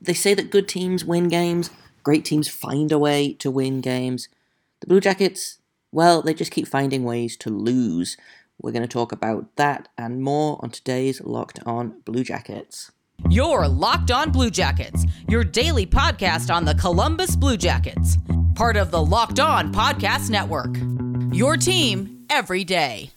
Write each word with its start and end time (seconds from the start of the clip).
they 0.00 0.14
say 0.14 0.34
that 0.34 0.50
good 0.50 0.68
teams 0.68 1.04
win 1.04 1.28
games, 1.28 1.70
great 2.02 2.24
teams 2.24 2.48
find 2.48 2.92
a 2.92 2.98
way 2.98 3.34
to 3.34 3.50
win 3.50 3.80
games. 3.80 4.28
The 4.80 4.86
Blue 4.86 5.00
Jackets, 5.00 5.58
well, 5.92 6.22
they 6.22 6.34
just 6.34 6.52
keep 6.52 6.68
finding 6.68 7.04
ways 7.04 7.36
to 7.38 7.50
lose. 7.50 8.16
We're 8.60 8.72
going 8.72 8.82
to 8.82 8.88
talk 8.88 9.12
about 9.12 9.54
that 9.56 9.88
and 9.96 10.22
more 10.22 10.58
on 10.62 10.70
today's 10.70 11.20
Locked 11.20 11.60
On 11.66 12.00
Blue 12.04 12.24
Jackets. 12.24 12.90
You're 13.28 13.66
Locked 13.66 14.10
On 14.10 14.30
Blue 14.30 14.50
Jackets, 14.50 15.04
your 15.28 15.44
daily 15.44 15.86
podcast 15.86 16.54
on 16.54 16.64
the 16.64 16.74
Columbus 16.74 17.36
Blue 17.36 17.56
Jackets, 17.56 18.16
part 18.54 18.76
of 18.76 18.90
the 18.90 19.04
Locked 19.04 19.40
On 19.40 19.72
Podcast 19.72 20.30
Network. 20.30 20.76
Your 21.34 21.56
team 21.56 22.24
every 22.30 22.64
day. 22.64 23.10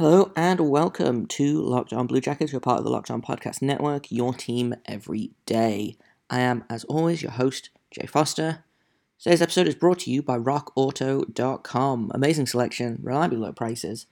Hello 0.00 0.32
and 0.34 0.60
welcome 0.60 1.26
to 1.26 1.60
Locked 1.60 1.92
On 1.92 2.06
Blue 2.06 2.22
Jackets. 2.22 2.52
You're 2.52 2.60
part 2.62 2.78
of 2.78 2.84
the 2.84 2.90
Locked 2.90 3.10
On 3.10 3.20
Podcast 3.20 3.60
Network, 3.60 4.10
your 4.10 4.32
team 4.32 4.74
every 4.86 5.32
day. 5.44 5.98
I 6.30 6.40
am, 6.40 6.64
as 6.70 6.84
always, 6.84 7.20
your 7.20 7.32
host, 7.32 7.68
Jay 7.90 8.06
Foster. 8.06 8.64
Today's 9.18 9.42
episode 9.42 9.68
is 9.68 9.74
brought 9.74 9.98
to 9.98 10.10
you 10.10 10.22
by 10.22 10.38
RockAuto.com. 10.38 12.12
Amazing 12.14 12.46
selection, 12.46 12.98
reliably 13.02 13.36
low 13.36 13.52
prices, 13.52 14.06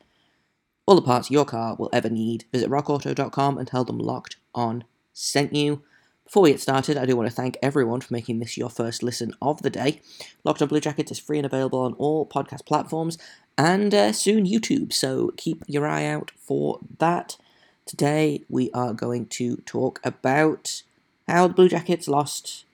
all 0.85 0.95
the 0.95 1.01
parts 1.01 1.31
your 1.31 1.47
car 1.47 1.75
will 1.79 1.89
ever 1.91 2.11
need. 2.11 2.45
Visit 2.53 2.69
RockAuto.com 2.69 3.57
and 3.57 3.67
tell 3.67 3.85
them 3.85 3.99
Locked 3.99 4.37
On 4.55 4.85
sent 5.15 5.55
you. 5.55 5.83
Before 6.23 6.43
we 6.43 6.51
get 6.51 6.61
started, 6.61 6.99
I 6.99 7.07
do 7.07 7.17
want 7.17 7.31
to 7.31 7.35
thank 7.35 7.57
everyone 7.63 8.03
for 8.03 8.13
making 8.13 8.41
this 8.41 8.59
your 8.59 8.69
first 8.69 9.03
listen 9.03 9.33
of 9.41 9.63
the 9.63 9.71
day. 9.71 10.03
Locked 10.45 10.61
on 10.61 10.69
Blue 10.69 10.81
Jackets 10.81 11.13
is 11.13 11.19
free 11.19 11.39
and 11.39 11.47
available 11.47 11.81
on 11.81 11.95
all 11.95 12.29
podcast 12.29 12.67
platforms 12.67 13.17
and 13.59 13.93
uh, 13.95 14.13
soon 14.13 14.47
YouTube, 14.47 14.93
so 14.93 15.33
keep 15.37 15.63
your 15.67 15.87
eye 15.87 16.07
out 16.07 16.31
for 16.31 16.79
that. 16.99 17.37
Today, 17.85 18.45
we 18.49 18.71
are 18.73 18.95
going 18.95 19.27
to 19.27 19.57
talk 19.67 20.01
about 20.05 20.83
how 21.27 21.49
the 21.49 21.55
Blue 21.55 21.69
Jackets 21.69 22.09
lost 22.09 22.65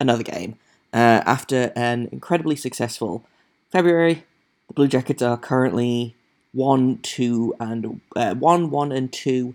another 0.00 0.22
game. 0.22 0.56
Uh, 0.94 1.20
after 1.26 1.72
an 1.76 2.08
incredibly 2.12 2.56
successful 2.56 3.26
February, 3.70 4.24
the 4.68 4.74
Blue 4.74 4.88
Jackets 4.88 5.20
are 5.22 5.36
currently 5.36 6.16
1 6.52 7.00
2 7.02 7.56
and 7.60 8.00
uh, 8.16 8.34
1 8.34 8.70
1 8.70 8.92
and 8.92 9.12
2 9.12 9.54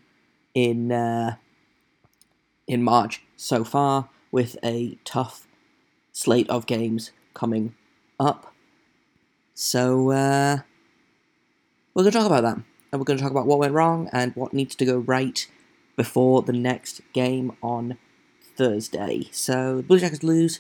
in. 0.53 0.91
Uh, 0.91 1.37
in 2.67 2.83
March 2.83 3.23
so 3.37 3.63
far, 3.63 4.09
with 4.31 4.57
a 4.63 4.97
tough 5.05 5.47
slate 6.11 6.49
of 6.49 6.65
games 6.65 7.11
coming 7.33 7.73
up. 8.19 8.53
So, 9.59 10.11
uh, 10.11 10.59
we're 11.95 12.03
going 12.03 12.11
to 12.11 12.17
talk 12.19 12.27
about 12.27 12.43
that. 12.43 12.57
And 12.91 13.01
we're 13.01 13.05
going 13.05 13.17
to 13.17 13.23
talk 13.23 13.31
about 13.31 13.47
what 13.47 13.57
went 13.57 13.73
wrong 13.73 14.07
and 14.13 14.35
what 14.35 14.53
needs 14.53 14.75
to 14.75 14.85
go 14.85 14.99
right 14.99 15.47
before 15.95 16.43
the 16.43 16.53
next 16.53 17.01
game 17.11 17.57
on 17.63 17.97
Thursday. 18.55 19.29
So, 19.31 19.77
the 19.77 19.81
Blue 19.81 19.99
Jackets 19.99 20.21
lose 20.21 20.59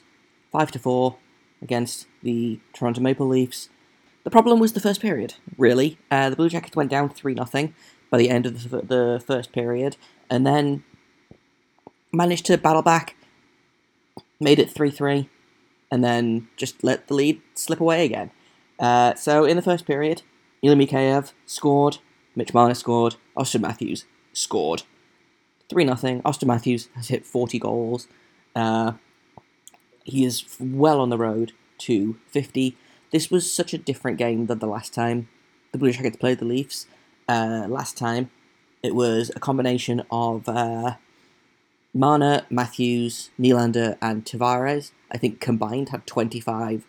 5 0.51 0.71
to 0.71 0.79
4 0.79 1.15
against 1.61 2.07
the 2.23 2.59
Toronto 2.73 2.99
Maple 2.99 3.27
Leafs. 3.27 3.69
The 4.23 4.31
problem 4.31 4.59
was 4.59 4.73
the 4.73 4.79
first 4.79 4.99
period, 4.99 5.35
really. 5.59 5.99
Uh, 6.09 6.31
the 6.31 6.35
Blue 6.35 6.49
Jackets 6.49 6.75
went 6.75 6.89
down 6.89 7.09
3 7.09 7.35
0 7.35 7.69
by 8.09 8.17
the 8.17 8.31
end 8.31 8.47
of 8.47 8.71
the, 8.71 8.81
the 8.81 9.23
first 9.23 9.51
period, 9.51 9.95
and 10.27 10.43
then 10.43 10.83
managed 12.11 12.47
to 12.47 12.57
battle 12.57 12.81
back, 12.81 13.15
made 14.39 14.57
it 14.57 14.71
3 14.71 14.89
3, 14.89 15.29
and 15.91 16.03
then 16.03 16.47
just 16.57 16.83
let 16.83 17.07
the 17.07 17.13
lead 17.13 17.39
slip 17.53 17.79
away 17.79 18.03
again. 18.03 18.31
Uh, 18.79 19.15
so 19.15 19.45
in 19.45 19.55
the 19.55 19.61
first 19.61 19.85
period, 19.85 20.21
Ilya 20.61 20.77
Mikheyev 20.77 21.33
scored, 21.45 21.97
Mitch 22.35 22.53
Marner 22.53 22.73
scored, 22.73 23.15
Auston 23.35 23.61
Matthews 23.61 24.05
scored. 24.33 24.83
3 25.69 25.85
0. 25.85 26.21
Auston 26.21 26.47
Matthews 26.47 26.87
has 26.95 27.09
hit 27.09 27.25
40 27.25 27.59
goals. 27.59 28.07
Uh, 28.55 28.93
he 30.03 30.23
is 30.23 30.45
well 30.59 31.01
on 31.01 31.09
the 31.09 31.17
road 31.17 31.51
to 31.79 32.17
50. 32.27 32.77
This 33.11 33.29
was 33.29 33.51
such 33.51 33.73
a 33.73 33.77
different 33.77 34.17
game 34.17 34.45
than 34.45 34.59
the 34.59 34.67
last 34.67 34.93
time 34.93 35.27
the 35.71 35.77
Blue 35.77 35.91
Jackets 35.91 36.17
played 36.17 36.39
the 36.39 36.45
Leafs. 36.45 36.87
Uh, 37.27 37.65
last 37.67 37.97
time, 37.97 38.29
it 38.81 38.95
was 38.95 39.31
a 39.35 39.39
combination 39.39 40.03
of 40.09 40.47
uh, 40.47 40.95
Marner, 41.93 42.43
Matthews, 42.49 43.31
Nylander, 43.39 43.97
and 44.01 44.23
Tavares, 44.23 44.91
I 45.11 45.17
think 45.17 45.41
combined 45.41 45.89
had 45.89 46.07
25 46.07 46.85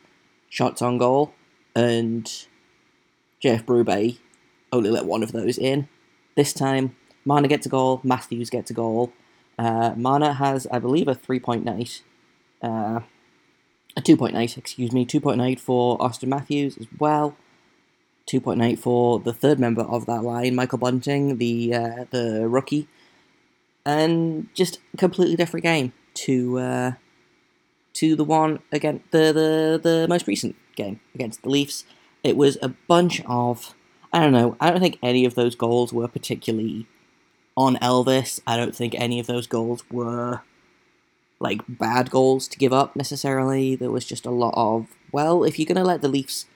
shots 0.48 0.81
on 0.81 0.98
goal, 0.98 1.34
and 1.78 2.47
J.F. 3.39 3.65
Berube 3.65 4.19
only 4.72 4.91
let 4.91 5.05
one 5.05 5.22
of 5.22 5.31
those 5.31 5.56
in. 5.56 5.89
This 6.34 6.53
time, 6.53 6.97
Marner 7.25 7.47
gets 7.47 7.66
a 7.66 7.69
goal, 7.69 8.00
Matthews 8.03 8.50
gets 8.50 8.71
a 8.71 8.75
goal. 8.75 9.12
Uh, 9.56 9.93
Marner 9.97 10.33
has, 10.33 10.66
I 10.72 10.81
believe, 10.81 11.06
a 11.06 11.15
three 11.15 11.39
point 11.39 11.65
night, 11.65 12.03
uh, 12.62 13.00
a 13.97 14.00
two 14.03 14.16
point 14.16 14.34
night, 14.34 14.59
excuse 14.59 14.91
me, 14.91 15.05
two 15.05 15.21
point 15.21 15.39
night 15.39 15.61
for 15.61 15.97
Auston 15.99 16.28
Matthews 16.28 16.77
as 16.78 16.87
well. 16.99 17.37
2.8 18.28 18.78
for 18.78 19.19
the 19.21 19.33
third 19.33 19.59
member 19.59 19.81
of 19.81 20.05
that 20.05 20.22
line, 20.22 20.55
Michael 20.55 20.77
Bunting, 20.77 21.39
the 21.39 21.75
uh, 21.75 22.05
the 22.10 22.47
rookie, 22.47 22.87
and 23.87 24.49
just 24.53 24.81
completely 24.99 25.34
different 25.34 25.65
game 25.65 25.95
to 26.12 26.59
uh, 26.59 26.93
to 27.95 28.15
the 28.15 28.25
one 28.25 28.59
against 28.71 29.10
the, 29.12 29.33
the 29.33 29.81
the 29.83 30.06
most 30.09 30.27
recent 30.27 30.56
game 30.78 31.00
against 31.15 31.43
the 31.43 31.50
Leafs. 31.50 31.84
It 32.22 32.37
was 32.37 32.56
a 32.62 32.71
bunch 32.89 33.21
of 33.27 33.75
I 34.12 34.21
don't 34.21 34.33
know. 34.33 34.56
I 34.59 34.71
don't 34.71 34.81
think 34.81 34.99
any 35.03 35.27
of 35.27 35.34
those 35.34 35.55
goals 35.55 35.93
were 35.93 36.09
particularly 36.09 36.87
on 37.56 37.77
Elvis. 37.77 38.41
I 38.47 38.56
don't 38.56 38.75
think 38.75 38.94
any 38.97 39.21
of 39.21 39.27
those 39.27 39.47
goals 39.47 39.84
were 39.91 40.43
like 41.41 41.61
bad 41.69 42.11
goals 42.11 42.49
to 42.49 42.59
give 42.59 42.72
up 42.72 42.97
necessarily. 42.97 43.77
There 43.77 43.91
was 43.91 44.06
just 44.06 44.25
a 44.25 44.31
lot 44.31 44.55
of 44.56 44.87
well, 45.12 45.44
if 45.44 45.59
you're 45.59 45.66
gonna 45.66 45.84
let 45.84 46.00
the 46.00 46.09
Leafs 46.09 46.47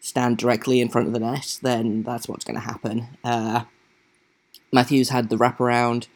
stand 0.00 0.38
directly 0.38 0.80
in 0.80 0.88
front 0.88 1.06
of 1.06 1.12
the 1.12 1.20
net, 1.20 1.58
then 1.62 2.02
that's 2.02 2.26
what's 2.26 2.44
going 2.44 2.58
to 2.58 2.66
happen. 2.66 3.06
Uh, 3.22 3.64
Matthews 4.72 5.10
had 5.10 5.28
the 5.28 5.36
wraparound 5.36 6.06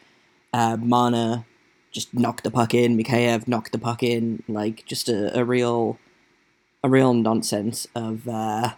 uh, 0.53 0.77
Marner 0.77 1.45
just 1.93 2.15
knocked 2.15 2.45
the 2.45 2.51
puck 2.51 2.75
in. 2.75 2.97
Mikheyev 2.97 3.47
knocked 3.47 3.73
the 3.73 3.79
puck 3.79 4.03
in. 4.03 4.43
Like 4.49 4.85
just 4.87 5.09
a, 5.09 5.39
a 5.39 5.45
real, 5.45 5.99
a 6.85 6.89
real 6.89 7.15
nonsense 7.15 7.89
of 7.95 8.29
uh, 8.29 8.75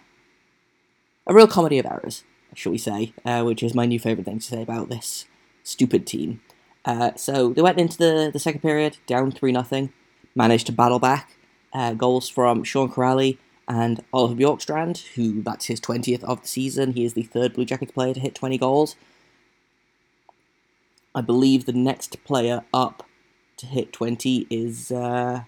a 1.27 1.33
real 1.33 1.45
comedy 1.45 1.77
of 1.77 1.85
errors, 1.85 2.23
shall 2.55 2.71
we 2.71 2.77
say? 2.77 3.13
Uh, 3.25 3.43
which 3.43 3.61
is 3.61 3.75
my 3.75 3.85
new 3.85 3.99
favorite 3.99 4.23
thing 4.23 4.39
to 4.39 4.45
say 4.45 4.61
about 4.61 4.89
this 4.89 5.25
stupid 5.63 6.07
team. 6.07 6.41
Uh, 6.85 7.11
so 7.15 7.49
they 7.49 7.61
went 7.61 7.77
into 7.77 7.97
the, 7.97 8.31
the 8.31 8.39
second 8.39 8.61
period 8.61 8.97
down 9.05 9.29
three 9.29 9.51
nothing, 9.51 9.91
managed 10.33 10.67
to 10.67 10.71
battle 10.71 10.99
back. 10.99 11.35
Uh, 11.73 11.93
goals 11.93 12.29
from 12.29 12.63
Sean 12.63 12.89
Kuraly 12.89 13.37
and 13.67 14.01
Oliver 14.13 14.35
Bjorkstrand, 14.35 15.05
who 15.15 15.43
that's 15.43 15.65
his 15.65 15.81
twentieth 15.81 16.23
of 16.23 16.41
the 16.41 16.47
season. 16.47 16.93
He 16.93 17.03
is 17.03 17.13
the 17.13 17.23
third 17.23 17.53
Blue 17.53 17.65
Jackets 17.65 17.91
player 17.91 18.13
to 18.13 18.19
hit 18.21 18.33
twenty 18.33 18.57
goals. 18.57 18.95
I 21.13 21.21
believe 21.21 21.65
the 21.65 21.73
next 21.73 22.23
player 22.23 22.63
up 22.73 23.03
to 23.57 23.65
hit 23.65 23.91
20 23.91 24.45
is, 24.51 24.91
uh, 24.91 25.41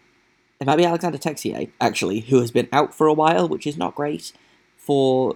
it 0.59 0.67
might 0.67 0.75
be 0.75 0.85
Alexandre 0.85 1.17
Texier, 1.17 1.71
actually, 1.79 2.21
who 2.21 2.39
has 2.39 2.51
been 2.51 2.67
out 2.71 2.93
for 2.93 3.07
a 3.07 3.13
while, 3.13 3.47
which 3.47 3.65
is 3.65 3.77
not 3.77 3.95
great 3.95 4.33
for 4.77 5.35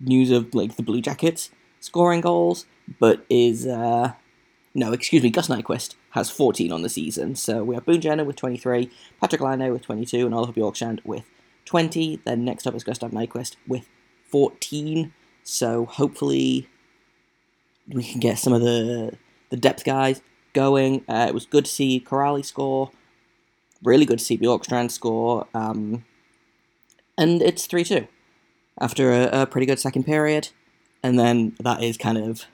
news 0.00 0.30
of, 0.30 0.54
like, 0.54 0.76
the 0.76 0.82
Blue 0.82 1.00
Jackets 1.00 1.50
scoring 1.80 2.20
goals, 2.20 2.66
but 2.98 3.24
is, 3.28 3.66
uh, 3.66 4.12
no, 4.74 4.92
excuse 4.92 5.22
me, 5.22 5.30
Gus 5.30 5.48
Nyquist 5.48 5.94
has 6.10 6.30
14 6.30 6.72
on 6.72 6.82
the 6.82 6.88
season. 6.88 7.34
So 7.34 7.64
we 7.64 7.74
have 7.74 7.84
Boone 7.84 8.00
Jenner 8.00 8.24
with 8.24 8.36
23, 8.36 8.90
Patrik 9.22 9.40
Laine 9.40 9.72
with 9.72 9.82
22, 9.82 10.24
and 10.24 10.34
Oliver 10.34 10.52
Bjorkstrand 10.52 11.04
with 11.04 11.24
20. 11.64 12.20
Then 12.24 12.44
next 12.44 12.66
up 12.66 12.74
is 12.74 12.84
Gustav 12.84 13.10
Nyquist 13.10 13.56
with 13.66 13.88
14. 14.26 15.12
So 15.42 15.84
hopefully 15.86 16.68
we 17.88 18.02
can 18.02 18.20
get 18.20 18.38
some 18.38 18.52
of 18.52 18.62
the 18.62 19.16
the 19.50 19.56
depth 19.56 19.84
guys 19.84 20.22
going. 20.52 21.04
Uh, 21.08 21.26
it 21.28 21.34
was 21.34 21.46
good 21.46 21.66
to 21.66 21.70
see 21.70 22.04
Kuraly 22.04 22.44
score. 22.44 22.90
Really 23.84 24.06
good 24.06 24.18
to 24.18 24.24
see 24.24 24.38
score. 24.88 25.46
Um, 25.54 26.04
and 27.16 27.42
it's 27.42 27.66
3 27.66 27.84
2 27.84 28.06
after 28.80 29.12
a, 29.12 29.42
a, 29.42 29.46
pretty 29.46 29.66
good 29.66 29.78
second 29.78 30.04
period. 30.04 30.48
And 31.02 31.18
then 31.18 31.54
that 31.60 31.82
is 31.82 31.96
kind 31.96 32.18
of 32.18 32.46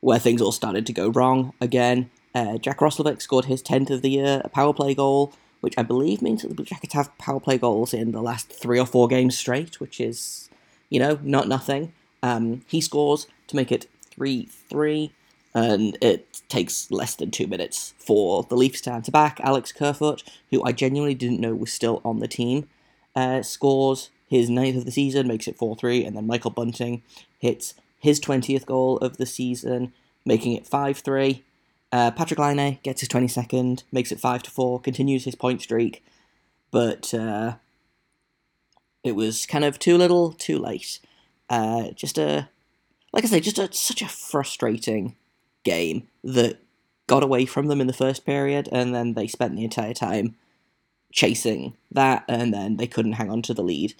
where 0.00 0.18
things 0.18 0.40
all 0.40 0.52
started 0.52 0.86
to 0.86 0.92
go 0.92 1.08
wrong 1.08 1.52
again. 1.60 2.10
Uh, 2.34 2.58
Jack 2.58 2.78
Roslovic 2.78 3.20
scored 3.20 3.46
his 3.46 3.62
10th 3.62 3.90
of 3.90 4.02
the 4.02 4.10
year, 4.10 4.40
a 4.44 4.48
power 4.48 4.72
play 4.72 4.94
goal, 4.94 5.32
which 5.60 5.74
I 5.76 5.82
believe 5.82 6.22
means 6.22 6.42
that 6.42 6.48
the 6.48 6.54
Blue 6.54 6.64
Jackets 6.64 6.94
have 6.94 7.16
power 7.18 7.40
play 7.40 7.58
goals 7.58 7.92
in 7.92 8.12
the 8.12 8.22
last 8.22 8.52
three 8.52 8.78
or 8.78 8.86
four 8.86 9.08
games 9.08 9.36
straight, 9.36 9.80
which 9.80 10.00
is, 10.00 10.48
you 10.88 11.00
know, 11.00 11.18
not 11.22 11.48
nothing. 11.48 11.92
Um, 12.22 12.62
he 12.66 12.80
scores 12.80 13.26
to 13.48 13.56
make 13.56 13.72
it 13.72 13.86
3 14.10 14.46
3 14.46 15.12
and 15.54 15.98
it 16.00 16.42
takes 16.48 16.90
less 16.90 17.14
than 17.16 17.30
two 17.30 17.46
minutes 17.46 17.94
for 17.98 18.44
the 18.44 18.56
Leafs 18.56 18.80
to 18.82 18.92
answer 18.92 19.10
back. 19.10 19.40
Alex 19.40 19.72
Kerfoot, 19.72 20.22
who 20.50 20.62
I 20.64 20.72
genuinely 20.72 21.14
didn't 21.14 21.40
know 21.40 21.54
was 21.54 21.72
still 21.72 22.00
on 22.04 22.20
the 22.20 22.28
team, 22.28 22.68
uh, 23.16 23.42
scores 23.42 24.10
his 24.28 24.48
ninth 24.48 24.76
of 24.76 24.84
the 24.84 24.92
season, 24.92 25.26
makes 25.26 25.48
it 25.48 25.56
4 25.56 25.74
3, 25.76 26.04
and 26.04 26.16
then 26.16 26.26
Michael 26.26 26.52
Bunting 26.52 27.02
hits 27.38 27.74
his 27.98 28.20
20th 28.20 28.64
goal 28.64 28.98
of 28.98 29.16
the 29.16 29.26
season, 29.26 29.92
making 30.24 30.52
it 30.52 30.66
5 30.66 30.98
3. 30.98 31.42
Uh, 31.92 32.10
Patrik 32.12 32.38
Laine 32.38 32.78
gets 32.84 33.00
his 33.00 33.08
22nd, 33.08 33.82
makes 33.90 34.12
it 34.12 34.20
5 34.20 34.44
to 34.44 34.50
4, 34.50 34.80
continues 34.80 35.24
his 35.24 35.34
point 35.34 35.60
streak, 35.60 36.04
but 36.70 37.12
uh, 37.12 37.54
it 39.02 39.16
was 39.16 39.46
kind 39.46 39.64
of 39.64 39.80
too 39.80 39.96
little, 39.96 40.32
too 40.32 40.58
late. 40.58 41.00
Uh, 41.48 41.90
just 41.90 42.16
a, 42.16 42.48
like 43.12 43.24
I 43.24 43.26
say, 43.26 43.40
just 43.40 43.58
a, 43.58 43.72
such 43.72 44.02
a 44.02 44.08
frustrating 44.08 45.16
game 45.64 46.08
that 46.24 46.60
got 47.06 47.22
away 47.22 47.44
from 47.44 47.66
them 47.66 47.80
in 47.80 47.86
the 47.86 47.92
first 47.92 48.24
period, 48.24 48.68
and 48.70 48.94
then 48.94 49.14
they 49.14 49.26
spent 49.26 49.56
the 49.56 49.64
entire 49.64 49.94
time 49.94 50.36
chasing 51.12 51.76
that, 51.90 52.24
and 52.28 52.54
then 52.54 52.76
they 52.76 52.86
couldn't 52.86 53.12
hang 53.14 53.30
on 53.30 53.42
to 53.42 53.54
the 53.54 53.62
lead 53.62 53.94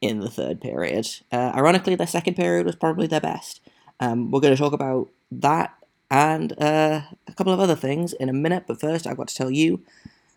in 0.00 0.20
the 0.20 0.30
third 0.30 0.60
period. 0.60 1.08
Uh, 1.30 1.52
ironically, 1.54 1.94
their 1.94 2.06
second 2.06 2.34
period 2.34 2.66
was 2.66 2.76
probably 2.76 3.06
their 3.06 3.20
best. 3.20 3.60
Um, 4.00 4.30
we're 4.30 4.40
going 4.40 4.54
to 4.54 4.60
talk 4.60 4.72
about 4.72 5.08
that 5.30 5.74
and 6.10 6.52
uh, 6.60 7.00
a 7.26 7.32
couple 7.34 7.52
of 7.52 7.60
other 7.60 7.74
things 7.74 8.12
in 8.12 8.28
a 8.28 8.34
minute, 8.34 8.64
but 8.66 8.80
first 8.80 9.06
I've 9.06 9.16
got 9.16 9.28
to 9.28 9.34
tell 9.34 9.50
you 9.50 9.80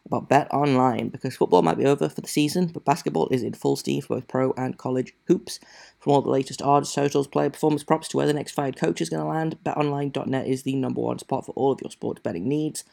about 0.06 0.30
Bet 0.30 0.54
Online 0.54 1.10
because 1.10 1.36
football 1.36 1.62
might 1.62 1.78
be 1.78 1.86
over 1.86 2.08
for 2.08 2.22
the 2.22 2.28
season, 2.28 2.68
but 2.68 2.86
basketball 2.86 3.28
is 3.30 3.42
in 3.42 3.54
full 3.54 3.76
steam 3.76 4.02
for 4.02 4.16
both 4.16 4.28
pro 4.28 4.54
and 4.54 4.78
college 4.78 5.16
hoops. 5.28 5.60
From 6.00 6.14
all 6.14 6.22
the 6.22 6.30
latest 6.30 6.62
odds, 6.62 6.94
totals, 6.94 7.28
player 7.28 7.50
performance 7.50 7.84
props 7.84 8.08
to 8.10 8.18
where 8.18 8.28
the 8.28 8.34
next 8.34 8.52
fired 8.52 8.78
coach 8.78 9.02
is 9.02 9.10
going 9.10 9.24
to 9.24 9.28
land, 9.28 9.58
betonline.net 9.66 10.48
is 10.48 10.64
the 10.64 10.76
number 10.76 11.02
one 11.02 11.20
spot 11.20 11.46
for 11.46 11.54
all 11.54 11.72
of 11.72 11.82
your 11.82 11.92
sports 11.92 12.22
betting 12.22 12.48
needs. 12.48 12.84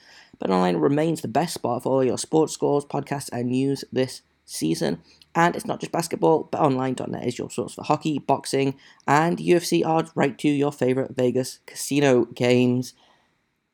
BetOnline 0.43 0.81
remains 0.81 1.20
the 1.20 1.29
best 1.29 1.55
spot 1.55 1.82
for 1.82 1.93
all 1.93 2.05
your 2.05 2.19
sports 2.19 2.55
scores, 2.55 2.85
podcasts, 2.85 3.29
and 3.32 3.49
news 3.49 3.85
this 3.93 4.23
season. 4.47 5.03
And 5.35 5.56
it's 5.56 5.67
not 5.67 5.81
just 5.81 5.93
basketball, 5.93 6.49
betonline.net 6.53 7.26
is 7.26 7.38
your 7.38 7.50
source 7.50 7.75
for 7.75 7.85
hockey, 7.85 8.19
boxing, 8.19 8.75
and 9.06 9.38
UFC 9.38 9.85
odds 9.85 10.11
right 10.14 10.37
to 10.38 10.49
your 10.49 10.73
favorite 10.73 11.17
Vegas 11.17 11.61
casino 11.67 12.26
games. 12.26 12.94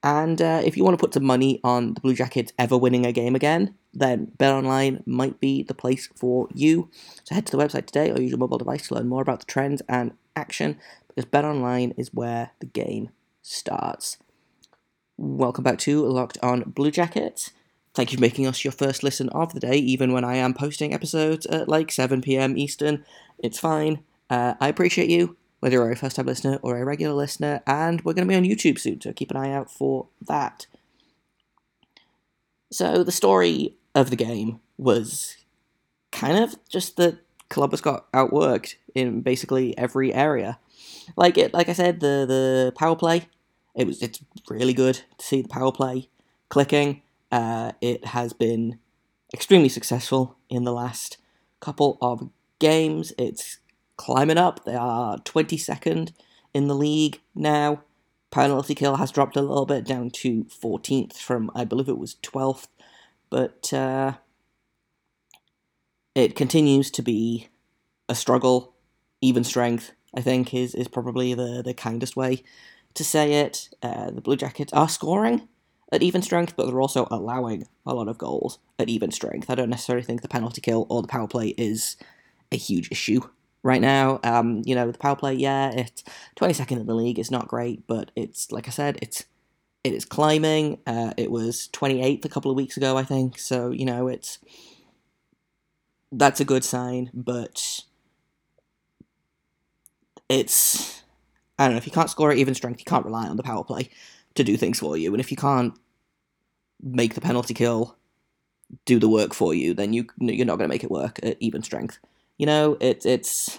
And 0.02 0.40
uh, 0.40 0.62
if 0.64 0.76
you 0.76 0.84
want 0.84 0.98
to 0.98 1.04
put 1.04 1.14
some 1.14 1.24
money 1.24 1.60
on 1.64 1.94
the 1.94 2.00
Blue 2.00 2.14
Jackets 2.14 2.52
ever 2.58 2.78
winning 2.78 3.04
a 3.04 3.12
game 3.12 3.34
again, 3.34 3.74
then 3.92 4.30
BetOnline 4.38 5.04
might 5.06 5.40
be 5.40 5.62
the 5.62 5.74
place 5.74 6.08
for 6.14 6.48
you. 6.54 6.88
So 7.24 7.34
head 7.34 7.46
to 7.46 7.56
the 7.56 7.62
website 7.62 7.86
today 7.86 8.10
or 8.10 8.20
use 8.20 8.30
your 8.30 8.38
mobile 8.38 8.58
device 8.58 8.88
to 8.88 8.94
learn 8.94 9.08
more 9.08 9.22
about 9.22 9.40
the 9.40 9.46
trends 9.46 9.82
and 9.88 10.12
action 10.36 10.78
because 11.08 11.24
BetOnline 11.24 11.94
is 11.96 12.14
where 12.14 12.50
the 12.60 12.66
game 12.66 13.10
starts. 13.42 14.18
Welcome 15.16 15.64
back 15.64 15.78
to 15.78 16.06
Locked 16.06 16.38
On 16.42 16.62
Blue 16.62 16.92
Jackets. 16.92 17.50
Thank 17.92 18.12
you 18.12 18.18
for 18.18 18.22
making 18.22 18.46
us 18.46 18.64
your 18.64 18.70
first 18.70 19.02
listen 19.02 19.28
of 19.30 19.52
the 19.52 19.58
day, 19.58 19.76
even 19.76 20.12
when 20.12 20.22
I 20.22 20.36
am 20.36 20.54
posting 20.54 20.94
episodes 20.94 21.44
at 21.46 21.68
like 21.68 21.90
7 21.90 22.22
pm 22.22 22.56
Eastern. 22.56 23.04
It's 23.38 23.58
fine. 23.58 24.04
Uh, 24.30 24.54
I 24.60 24.68
appreciate 24.68 25.10
you, 25.10 25.36
whether 25.60 25.74
you're 25.74 25.90
a 25.90 25.96
first 25.96 26.16
time 26.16 26.26
listener 26.26 26.58
or 26.62 26.78
a 26.78 26.84
regular 26.84 27.14
listener, 27.14 27.62
and 27.66 28.00
we're 28.02 28.12
going 28.12 28.26
to 28.26 28.32
be 28.32 28.36
on 28.36 28.44
YouTube 28.44 28.78
soon, 28.78 29.00
so 29.00 29.12
keep 29.12 29.30
an 29.30 29.36
eye 29.36 29.52
out 29.52 29.70
for 29.70 30.06
that. 30.26 30.66
So, 32.70 33.02
the 33.02 33.12
story 33.12 33.74
of 33.94 34.10
the 34.10 34.16
game 34.16 34.60
was 34.76 35.36
kind 36.12 36.38
of 36.38 36.56
just 36.68 36.96
that 36.96 37.18
Columbus 37.48 37.80
got 37.80 38.10
outworked 38.12 38.74
in 38.94 39.22
basically 39.22 39.76
every 39.78 40.14
area. 40.14 40.58
Like 41.16 41.38
it, 41.38 41.54
like 41.54 41.68
I 41.68 41.72
said, 41.72 42.00
the 42.00 42.24
the 42.26 42.72
power 42.76 42.96
play, 42.96 43.28
it 43.74 43.86
was 43.86 44.02
it's 44.02 44.22
really 44.48 44.74
good 44.74 45.02
to 45.16 45.26
see 45.26 45.42
the 45.42 45.48
power 45.48 45.72
play 45.72 46.08
clicking. 46.48 47.02
Uh, 47.30 47.72
it 47.80 48.06
has 48.06 48.32
been 48.32 48.78
extremely 49.32 49.68
successful 49.68 50.36
in 50.48 50.64
the 50.64 50.72
last 50.72 51.18
couple 51.60 51.98
of 52.00 52.30
games. 52.58 53.12
It's 53.18 53.58
climbing 53.98 54.38
up. 54.38 54.64
They 54.64 54.74
are 54.74 55.18
22nd 55.18 56.12
in 56.54 56.68
the 56.68 56.74
league 56.74 57.20
now. 57.34 57.82
Penalty 58.30 58.74
kill 58.74 58.96
has 58.96 59.10
dropped 59.10 59.36
a 59.36 59.42
little 59.42 59.66
bit 59.66 59.84
down 59.84 60.10
to 60.10 60.44
14th 60.44 61.14
from, 61.16 61.50
I 61.54 61.64
believe 61.64 61.88
it 61.88 61.98
was 61.98 62.16
12th. 62.22 62.68
But 63.28 63.72
uh, 63.74 64.14
it 66.14 66.34
continues 66.34 66.90
to 66.92 67.02
be 67.02 67.48
a 68.08 68.14
struggle. 68.14 68.74
Even 69.20 69.44
strength, 69.44 69.92
I 70.14 70.20
think, 70.20 70.54
is, 70.54 70.74
is 70.74 70.88
probably 70.88 71.34
the, 71.34 71.62
the 71.62 71.74
kindest 71.74 72.16
way 72.16 72.44
to 72.94 73.04
say 73.04 73.34
it. 73.34 73.68
Uh, 73.82 74.10
the 74.10 74.20
Blue 74.20 74.36
Jackets 74.36 74.72
are 74.72 74.88
scoring 74.88 75.48
at 75.90 76.02
even 76.02 76.22
strength, 76.22 76.54
but 76.56 76.66
they're 76.66 76.80
also 76.80 77.08
allowing 77.10 77.66
a 77.84 77.94
lot 77.94 78.08
of 78.08 78.18
goals 78.18 78.58
at 78.78 78.88
even 78.88 79.10
strength. 79.10 79.50
I 79.50 79.54
don't 79.54 79.70
necessarily 79.70 80.04
think 80.04 80.22
the 80.22 80.28
penalty 80.28 80.60
kill 80.60 80.86
or 80.88 81.02
the 81.02 81.08
power 81.08 81.26
play 81.26 81.48
is 81.58 81.96
a 82.52 82.56
huge 82.56 82.90
issue 82.90 83.22
right 83.68 83.82
now. 83.82 84.18
Um, 84.24 84.62
you 84.64 84.74
know, 84.74 84.90
the 84.90 84.98
power 84.98 85.14
play, 85.14 85.34
yeah, 85.34 85.70
it's 85.70 86.02
22nd 86.36 86.80
in 86.80 86.86
the 86.86 86.94
league. 86.94 87.18
It's 87.18 87.30
not 87.30 87.46
great, 87.46 87.86
but 87.86 88.10
it's 88.16 88.50
like 88.50 88.66
I 88.66 88.70
said, 88.70 88.98
it's 89.02 89.26
it 89.84 89.92
is 89.92 90.04
climbing. 90.06 90.78
Uh, 90.86 91.12
it 91.16 91.30
was 91.30 91.68
28th 91.72 92.24
a 92.24 92.28
couple 92.30 92.50
of 92.50 92.56
weeks 92.56 92.76
ago, 92.78 92.96
I 92.96 93.04
think. 93.04 93.38
So 93.38 93.70
you 93.70 93.84
know, 93.84 94.08
it's 94.08 94.38
that's 96.10 96.40
a 96.40 96.46
good 96.46 96.64
sign, 96.64 97.10
but 97.12 97.82
it's 100.30 101.02
I 101.58 101.64
don't 101.64 101.74
know 101.74 101.78
if 101.78 101.86
you 101.86 101.92
can't 101.92 102.10
score 102.10 102.32
at 102.32 102.38
even 102.38 102.54
strength, 102.54 102.80
you 102.80 102.86
can't 102.86 103.04
rely 103.04 103.28
on 103.28 103.36
the 103.36 103.42
power 103.42 103.64
play 103.64 103.90
to 104.34 104.44
do 104.44 104.56
things 104.56 104.80
for 104.80 104.96
you, 104.96 105.12
and 105.12 105.20
if 105.20 105.30
you 105.30 105.36
can't 105.36 105.74
make 106.82 107.14
the 107.14 107.20
penalty 107.20 107.52
kill 107.54 107.96
do 108.84 108.98
the 108.98 109.08
work 109.08 109.34
for 109.34 109.52
you, 109.52 109.74
then 109.74 109.92
you 109.92 110.06
you're 110.18 110.46
not 110.46 110.56
going 110.56 110.68
to 110.70 110.74
make 110.74 110.84
it 110.84 110.90
work 110.90 111.20
at 111.22 111.36
even 111.40 111.62
strength. 111.62 111.98
You 112.38 112.46
know, 112.46 112.76
it, 112.80 113.04
it's 113.04 113.58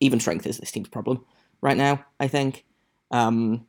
even 0.00 0.20
strength 0.20 0.46
is 0.46 0.58
this 0.58 0.70
team's 0.70 0.88
problem 0.88 1.24
right 1.60 1.76
now. 1.76 2.04
I 2.20 2.28
think 2.28 2.64
um, 3.10 3.66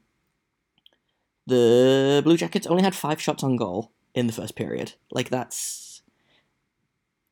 the 1.48 2.22
Blue 2.24 2.38
Jackets 2.38 2.68
only 2.68 2.84
had 2.84 2.96
five 2.96 3.22
shots 3.22 3.44
on 3.44 3.56
goal 3.56 3.92
in 4.14 4.28
the 4.28 4.34
first 4.34 4.56
period. 4.56 4.94
Like 5.12 5.30
that's 5.30 6.02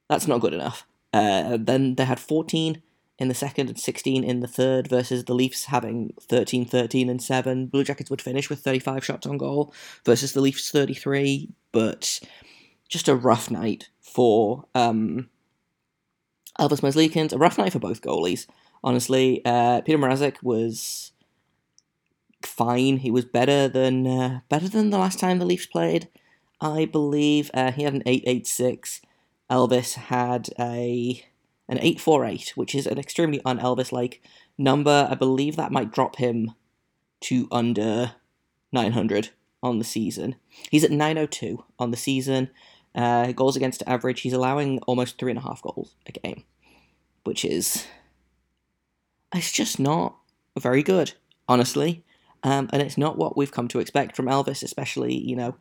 that's 0.10 0.28
not 0.28 0.42
good 0.42 0.54
enough. 0.54 0.86
Uh, 1.14 1.58
then 1.60 1.96
they 1.96 2.06
had 2.06 2.20
14 2.20 2.82
in 3.20 3.28
the 3.28 3.36
second 3.36 3.70
and 3.70 3.80
16 3.80 4.24
in 4.24 4.40
the 4.40 4.48
third 4.48 4.88
versus 4.88 5.26
the 5.26 5.36
Leafs 5.36 5.66
having 5.66 6.12
13, 6.22 6.66
13 6.66 7.10
and 7.10 7.22
7. 7.22 7.68
Blue 7.68 7.84
Jackets 7.84 8.10
would 8.10 8.22
finish 8.22 8.50
with 8.50 8.60
35 8.60 9.06
shots 9.06 9.28
on 9.28 9.38
goal 9.38 9.74
versus 10.06 10.34
the 10.34 10.42
Leafs 10.42 10.72
33, 10.72 11.50
but 11.72 12.20
just 12.90 13.08
a 13.08 13.16
rough 13.16 13.52
night 13.52 13.90
for 14.02 14.66
um, 14.74 15.30
Elvis 16.62 16.82
Merzlikins, 16.82 17.34
a 17.34 17.38
rough 17.38 17.58
night 17.58 17.74
for 17.74 17.80
both 17.80 18.02
goalies. 18.02 18.46
Honestly, 18.84 19.44
uh, 19.46 19.82
Petr 19.82 19.98
Mrazek 19.98 20.44
was 20.44 21.12
fine. 22.44 22.98
He 22.98 23.10
was 23.10 23.26
better 23.26 23.68
than 23.68 24.06
uh, 24.06 24.40
better 24.48 24.70
than 24.70 24.92
the 24.92 24.98
last 25.00 25.20
time 25.20 25.40
the 25.40 25.46
Leafs 25.46 25.66
played. 25.66 26.08
I 26.62 26.86
believe 26.86 27.50
uh, 27.54 27.72
he 27.72 27.84
had 27.84 27.96
an 27.96 28.04
886. 28.06 29.02
Elvis 29.50 29.96
had 29.96 30.50
a 30.60 31.26
an 31.68 31.78
848, 31.78 32.54
which 32.56 32.76
is 32.76 32.86
an 32.86 33.00
extremely 33.00 33.42
un 33.44 33.60
Elvis 33.60 33.92
like 33.92 34.22
number. 34.58 35.08
I 35.10 35.16
believe 35.16 35.56
that 35.56 35.72
might 35.72 35.92
drop 35.92 36.18
him 36.18 36.52
to 37.22 37.48
under 37.52 38.14
900 38.72 39.30
on 39.64 39.80
the 39.80 39.84
season. 39.84 40.36
He's 40.70 40.84
at 40.84 40.92
902 40.92 41.64
on 41.80 41.92
the 41.92 41.98
season. 41.98 42.50
Uh, 42.94 43.32
goals 43.32 43.56
against 43.56 43.84
average, 43.88 44.22
he's 44.22 44.34
allowing 44.34 44.80
almost 44.80 45.18
three 45.18 45.32
and 45.32 45.40
a 45.40 45.44
half 45.44 45.62
goals 45.62 45.96
a 46.06 46.12
game, 46.12 46.44
which 47.24 47.46
is. 47.46 47.86
It's 49.34 49.52
just 49.52 49.80
not 49.80 50.18
very 50.60 50.84
good, 50.84 51.14
honestly. 51.48 52.04
Um, 52.44 52.70
and 52.74 52.82
it's 52.82 52.98
not 52.98 53.18
what 53.18 53.38
we've 53.38 53.52
come 53.52 53.68
to 53.70 53.80
expect 53.80 54.16
from 54.16 54.26
Elvis, 54.26 54.64
especially, 54.64 55.16
you 55.16 55.36
know, 55.36 55.56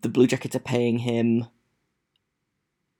the 0.00 0.08
Blue 0.08 0.26
Jackets 0.26 0.56
are 0.56 0.60
paying 0.60 0.98
him 0.98 1.46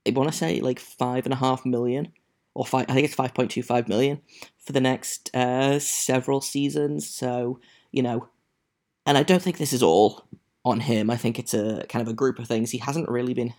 I 0.07 0.11
want 0.11 0.31
to 0.31 0.37
say 0.37 0.61
like 0.61 0.79
five 0.79 1.27
and 1.27 1.33
a 1.33 1.37
half 1.37 1.65
million, 1.65 2.13
or 2.55 2.65
five. 2.65 2.87
I 2.89 2.95
think 2.95 3.05
it's 3.05 3.15
five 3.15 3.35
point 3.35 3.51
two 3.51 3.63
five 3.63 3.89
million 3.89 4.21
for 4.59 4.73
the 4.73 4.81
next 4.81 5.35
uh, 5.35 5.79
several 5.79 6.41
seasons. 6.41 7.09
So 7.09 7.61
you 7.93 8.03
know, 8.03 8.29
and 9.07 9.19
I 9.19 9.23
don't 9.23 9.43
think 9.43 9.59
this 9.59 9.73
is 9.73 9.83
all 9.83 10.25
on 10.65 10.81
him. 10.81 11.11
I 11.11 11.17
think 11.17 11.39
it's 11.39 11.55
a 11.55 11.85
kind 11.89 12.03
of 12.03 12.09
a 12.09 12.17
group 12.17 12.39
of 12.39 12.47
things. 12.49 12.71
He 12.71 12.79
hasn't 12.79 13.09
really 13.09 13.35
been 13.35 13.55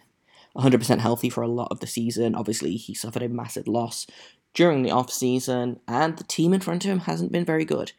100% 0.58 1.00
healthy 1.00 1.30
for 1.30 1.42
a 1.42 1.48
lot 1.48 1.70
of 1.72 1.80
the 1.80 1.88
season. 1.88 2.36
Obviously, 2.36 2.76
he 2.76 2.94
suffered 2.94 3.24
a 3.24 3.30
massive 3.30 3.68
loss 3.68 4.08
during 4.54 4.84
the 4.84 4.92
off 4.92 5.10
season, 5.12 5.80
and 5.88 6.18
the 6.18 6.24
team 6.24 6.54
in 6.54 6.60
front 6.60 6.84
of 6.84 6.92
him 6.92 7.00
hasn't 7.00 7.32
been 7.32 7.46
very 7.46 7.66
good. 7.66 7.94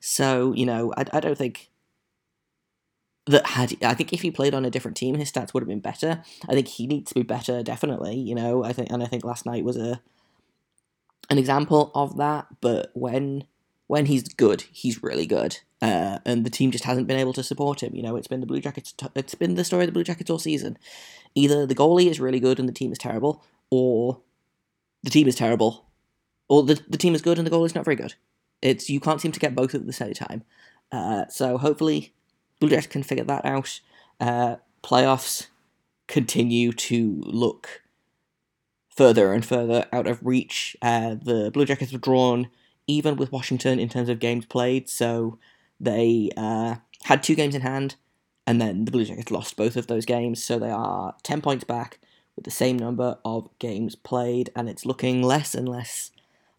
So 0.00 0.52
you 0.52 0.66
know, 0.66 0.92
I, 0.96 1.04
I 1.12 1.20
don't 1.20 1.38
think 1.38 1.70
that 3.26 3.46
had 3.46 3.76
I 3.82 3.94
think 3.94 4.12
if 4.12 4.22
he 4.22 4.30
played 4.30 4.54
on 4.54 4.64
a 4.64 4.70
different 4.70 4.96
team, 4.96 5.14
his 5.14 5.30
stats 5.30 5.52
would 5.52 5.62
have 5.62 5.68
been 5.68 5.80
better. 5.80 6.22
I 6.48 6.54
think 6.54 6.68
he 6.68 6.86
needs 6.86 7.10
to 7.10 7.14
be 7.14 7.22
better, 7.22 7.62
definitely. 7.62 8.16
You 8.16 8.34
know, 8.34 8.64
I 8.64 8.72
think 8.72 8.90
and 8.90 9.02
I 9.02 9.06
think 9.06 9.24
last 9.24 9.46
night 9.46 9.64
was 9.64 9.76
a 9.76 10.00
an 11.30 11.38
example 11.38 11.90
of 11.94 12.16
that. 12.16 12.46
But 12.60 12.90
when 12.94 13.44
when 13.86 14.06
he's 14.06 14.22
good, 14.22 14.62
he's 14.72 15.02
really 15.02 15.26
good, 15.26 15.58
uh, 15.82 16.18
and 16.24 16.44
the 16.44 16.50
team 16.50 16.70
just 16.70 16.84
hasn't 16.84 17.06
been 17.06 17.18
able 17.18 17.32
to 17.34 17.42
support 17.42 17.82
him. 17.82 17.94
You 17.94 18.02
know, 18.02 18.16
it's 18.16 18.28
been 18.28 18.40
the 18.40 18.46
Blue 18.46 18.60
Jackets. 18.60 18.92
T- 18.92 19.06
it's 19.14 19.34
been 19.34 19.54
the 19.54 19.64
story 19.64 19.84
of 19.84 19.88
the 19.88 19.92
Blue 19.92 20.04
Jackets 20.04 20.30
all 20.30 20.38
season. 20.38 20.78
Either 21.34 21.66
the 21.66 21.74
goalie 21.74 22.10
is 22.10 22.20
really 22.20 22.40
good 22.40 22.58
and 22.58 22.68
the 22.68 22.72
team 22.72 22.92
is 22.92 22.98
terrible, 22.98 23.44
or 23.70 24.20
the 25.02 25.10
team 25.10 25.28
is 25.28 25.36
terrible, 25.36 25.86
or 26.48 26.62
the 26.62 26.80
the 26.88 26.98
team 26.98 27.14
is 27.14 27.22
good 27.22 27.38
and 27.38 27.46
the 27.46 27.50
goal 27.50 27.64
is 27.64 27.74
not 27.74 27.84
very 27.84 27.96
good. 27.96 28.14
It's 28.62 28.90
you 28.90 29.00
can't 29.00 29.20
seem 29.20 29.32
to 29.32 29.40
get 29.40 29.54
both 29.54 29.74
at 29.74 29.86
the 29.86 29.92
same 29.92 30.14
time. 30.14 30.42
Uh, 30.90 31.26
so 31.28 31.58
hopefully, 31.58 32.12
Blue 32.60 32.70
Jackets 32.70 32.86
can 32.86 33.02
figure 33.02 33.24
that 33.24 33.44
out. 33.44 33.80
Uh, 34.20 34.56
playoffs 34.82 35.48
continue 36.06 36.72
to 36.72 37.22
look 37.24 37.82
further 38.88 39.32
and 39.32 39.44
further 39.44 39.86
out 39.92 40.06
of 40.06 40.24
reach. 40.24 40.76
Uh, 40.82 41.14
the 41.14 41.50
Blue 41.52 41.64
Jackets 41.64 41.92
have 41.92 42.00
drawn 42.00 42.48
even 42.86 43.16
with 43.16 43.30
Washington 43.30 43.78
in 43.78 43.88
terms 43.88 44.08
of 44.08 44.18
games 44.18 44.46
played, 44.46 44.88
so 44.88 45.38
they 45.78 46.30
uh, 46.36 46.76
had 47.04 47.22
two 47.22 47.34
games 47.34 47.54
in 47.54 47.60
hand, 47.60 47.94
and 48.48 48.62
then 48.62 48.86
the 48.86 48.90
Blue 48.90 49.04
Jackets 49.04 49.30
lost 49.30 49.58
both 49.58 49.76
of 49.76 49.88
those 49.88 50.06
games, 50.06 50.42
so 50.42 50.58
they 50.58 50.70
are 50.70 51.14
10 51.22 51.42
points 51.42 51.64
back 51.64 51.98
with 52.34 52.46
the 52.46 52.50
same 52.50 52.78
number 52.78 53.18
of 53.22 53.50
games 53.58 53.94
played, 53.94 54.48
and 54.56 54.70
it's 54.70 54.86
looking 54.86 55.22
less 55.22 55.54
and 55.54 55.68
less 55.68 56.12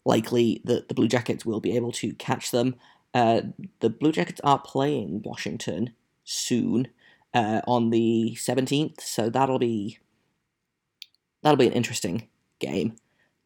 likely 0.04 0.62
that 0.64 0.86
the 0.86 0.94
Blue 0.94 1.08
Jackets 1.08 1.44
will 1.44 1.58
be 1.58 1.74
able 1.74 1.90
to 1.90 2.12
catch 2.12 2.52
them. 2.52 2.76
Uh, 3.12 3.40
the 3.80 3.90
Blue 3.90 4.12
Jackets 4.12 4.40
are 4.44 4.60
playing 4.60 5.22
Washington 5.24 5.92
soon 6.22 6.86
uh, 7.34 7.60
on 7.66 7.90
the 7.90 8.36
17th, 8.38 9.00
so 9.00 9.28
that'll 9.28 9.58
be 9.58 9.98
that'll 11.42 11.56
be 11.56 11.66
an 11.66 11.72
interesting 11.72 12.28
game 12.60 12.94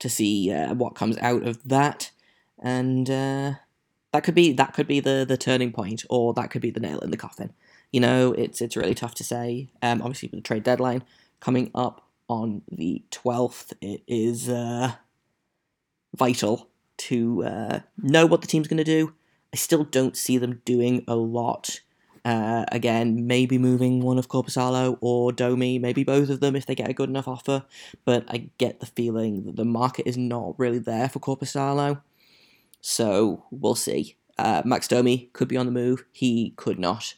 to 0.00 0.10
see 0.10 0.52
uh, 0.52 0.74
what 0.74 0.94
comes 0.94 1.16
out 1.22 1.44
of 1.44 1.66
that, 1.66 2.10
and 2.62 3.08
uh, 3.08 3.54
that 4.12 4.22
could 4.22 4.34
be 4.34 4.52
that 4.52 4.74
could 4.74 4.86
be 4.86 5.00
the 5.00 5.24
the 5.26 5.38
turning 5.38 5.72
point, 5.72 6.04
or 6.10 6.34
that 6.34 6.50
could 6.50 6.60
be 6.60 6.70
the 6.70 6.78
nail 6.78 6.98
in 6.98 7.10
the 7.10 7.16
coffin. 7.16 7.54
You 7.94 8.00
know, 8.00 8.32
it's 8.32 8.60
it's 8.60 8.76
really 8.76 8.96
tough 8.96 9.14
to 9.14 9.22
say. 9.22 9.68
Um, 9.80 10.02
obviously, 10.02 10.28
with 10.32 10.38
the 10.38 10.48
trade 10.48 10.64
deadline 10.64 11.04
coming 11.38 11.70
up 11.76 12.04
on 12.26 12.62
the 12.68 13.04
12th, 13.12 13.72
it 13.80 14.02
is 14.08 14.48
uh, 14.48 14.94
vital 16.12 16.68
to 16.96 17.44
uh, 17.44 17.80
know 17.96 18.26
what 18.26 18.40
the 18.40 18.48
team's 18.48 18.66
going 18.66 18.78
to 18.78 18.82
do. 18.82 19.14
I 19.52 19.56
still 19.56 19.84
don't 19.84 20.16
see 20.16 20.38
them 20.38 20.60
doing 20.64 21.04
a 21.06 21.14
lot. 21.14 21.82
Uh, 22.24 22.64
again, 22.72 23.28
maybe 23.28 23.58
moving 23.58 24.00
one 24.00 24.18
of 24.18 24.26
Korpisalo 24.26 24.98
or 25.00 25.30
Domi, 25.30 25.78
maybe 25.78 26.02
both 26.02 26.30
of 26.30 26.40
them 26.40 26.56
if 26.56 26.66
they 26.66 26.74
get 26.74 26.90
a 26.90 26.94
good 26.94 27.08
enough 27.10 27.28
offer. 27.28 27.64
But 28.04 28.24
I 28.26 28.50
get 28.58 28.80
the 28.80 28.86
feeling 28.86 29.44
that 29.44 29.54
the 29.54 29.64
market 29.64 30.08
is 30.08 30.16
not 30.16 30.58
really 30.58 30.80
there 30.80 31.08
for 31.08 31.20
Korpisalo. 31.20 32.02
So 32.80 33.44
we'll 33.52 33.76
see. 33.76 34.16
Uh, 34.36 34.62
Max 34.64 34.88
Domi 34.88 35.30
could 35.32 35.46
be 35.46 35.56
on 35.56 35.66
the 35.66 35.70
move. 35.70 36.04
He 36.10 36.54
could 36.56 36.80
not. 36.80 37.14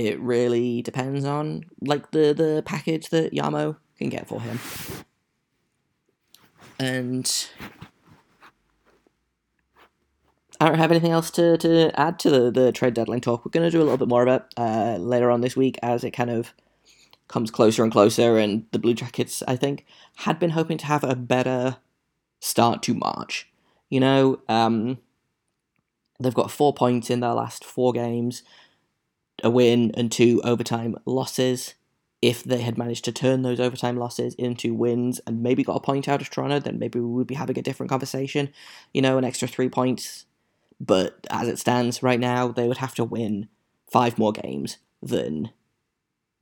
It 0.00 0.18
really 0.18 0.80
depends 0.80 1.26
on 1.26 1.66
like 1.82 2.10
the 2.10 2.32
the 2.32 2.62
package 2.64 3.10
that 3.10 3.34
Jarmo 3.34 3.76
can 3.98 4.08
get 4.08 4.26
for 4.26 4.40
him. 4.40 4.58
And 6.78 7.30
I 10.58 10.66
don't 10.66 10.78
have 10.78 10.90
anything 10.90 11.12
else 11.12 11.30
to, 11.32 11.58
to 11.58 12.00
add 12.00 12.18
to 12.20 12.30
the, 12.30 12.50
the 12.50 12.72
trade 12.72 12.94
deadline 12.94 13.20
talk. 13.20 13.44
We're 13.44 13.50
going 13.50 13.66
to 13.66 13.70
do 13.70 13.82
a 13.82 13.84
little 13.84 13.98
bit 13.98 14.08
more 14.08 14.26
of 14.26 14.28
it 14.28 14.42
uh, 14.56 14.96
later 14.96 15.30
on 15.30 15.42
this 15.42 15.54
week 15.54 15.78
as 15.82 16.02
it 16.02 16.12
kind 16.12 16.30
of 16.30 16.54
comes 17.28 17.50
closer 17.50 17.82
and 17.82 17.92
closer. 17.92 18.38
And 18.38 18.64
the 18.72 18.78
Blue 18.78 18.94
Jackets, 18.94 19.42
I 19.46 19.56
think, 19.56 19.84
had 20.16 20.38
been 20.38 20.50
hoping 20.50 20.78
to 20.78 20.86
have 20.86 21.04
a 21.04 21.14
better 21.14 21.76
start 22.40 22.82
to 22.84 22.94
March. 22.94 23.50
You 23.90 24.00
know, 24.00 24.40
um, 24.48 24.96
they've 26.18 26.32
got 26.32 26.50
four 26.50 26.72
points 26.72 27.10
in 27.10 27.20
their 27.20 27.34
last 27.34 27.66
four 27.66 27.92
games, 27.92 28.42
a 29.42 29.50
win 29.50 29.92
and 29.94 30.10
two 30.10 30.40
overtime 30.44 30.96
losses. 31.04 31.74
If 32.22 32.44
they 32.44 32.60
had 32.60 32.76
managed 32.76 33.06
to 33.06 33.12
turn 33.12 33.42
those 33.42 33.60
overtime 33.60 33.96
losses 33.96 34.34
into 34.34 34.74
wins 34.74 35.20
and 35.26 35.42
maybe 35.42 35.64
got 35.64 35.76
a 35.76 35.80
point 35.80 36.06
out 36.06 36.20
of 36.20 36.28
Toronto, 36.28 36.58
then 36.58 36.78
maybe 36.78 37.00
we 37.00 37.06
would 37.06 37.26
be 37.26 37.34
having 37.34 37.58
a 37.58 37.62
different 37.62 37.88
conversation. 37.88 38.50
You 38.92 39.00
know, 39.00 39.16
an 39.16 39.24
extra 39.24 39.48
three 39.48 39.70
points 39.70 40.26
but 40.80 41.26
as 41.30 41.46
it 41.46 41.58
stands 41.58 42.02
right 42.02 42.18
now, 42.18 42.48
they 42.48 42.66
would 42.66 42.78
have 42.78 42.94
to 42.94 43.04
win 43.04 43.48
five 43.92 44.18
more 44.18 44.32
games 44.32 44.78
than 45.02 45.50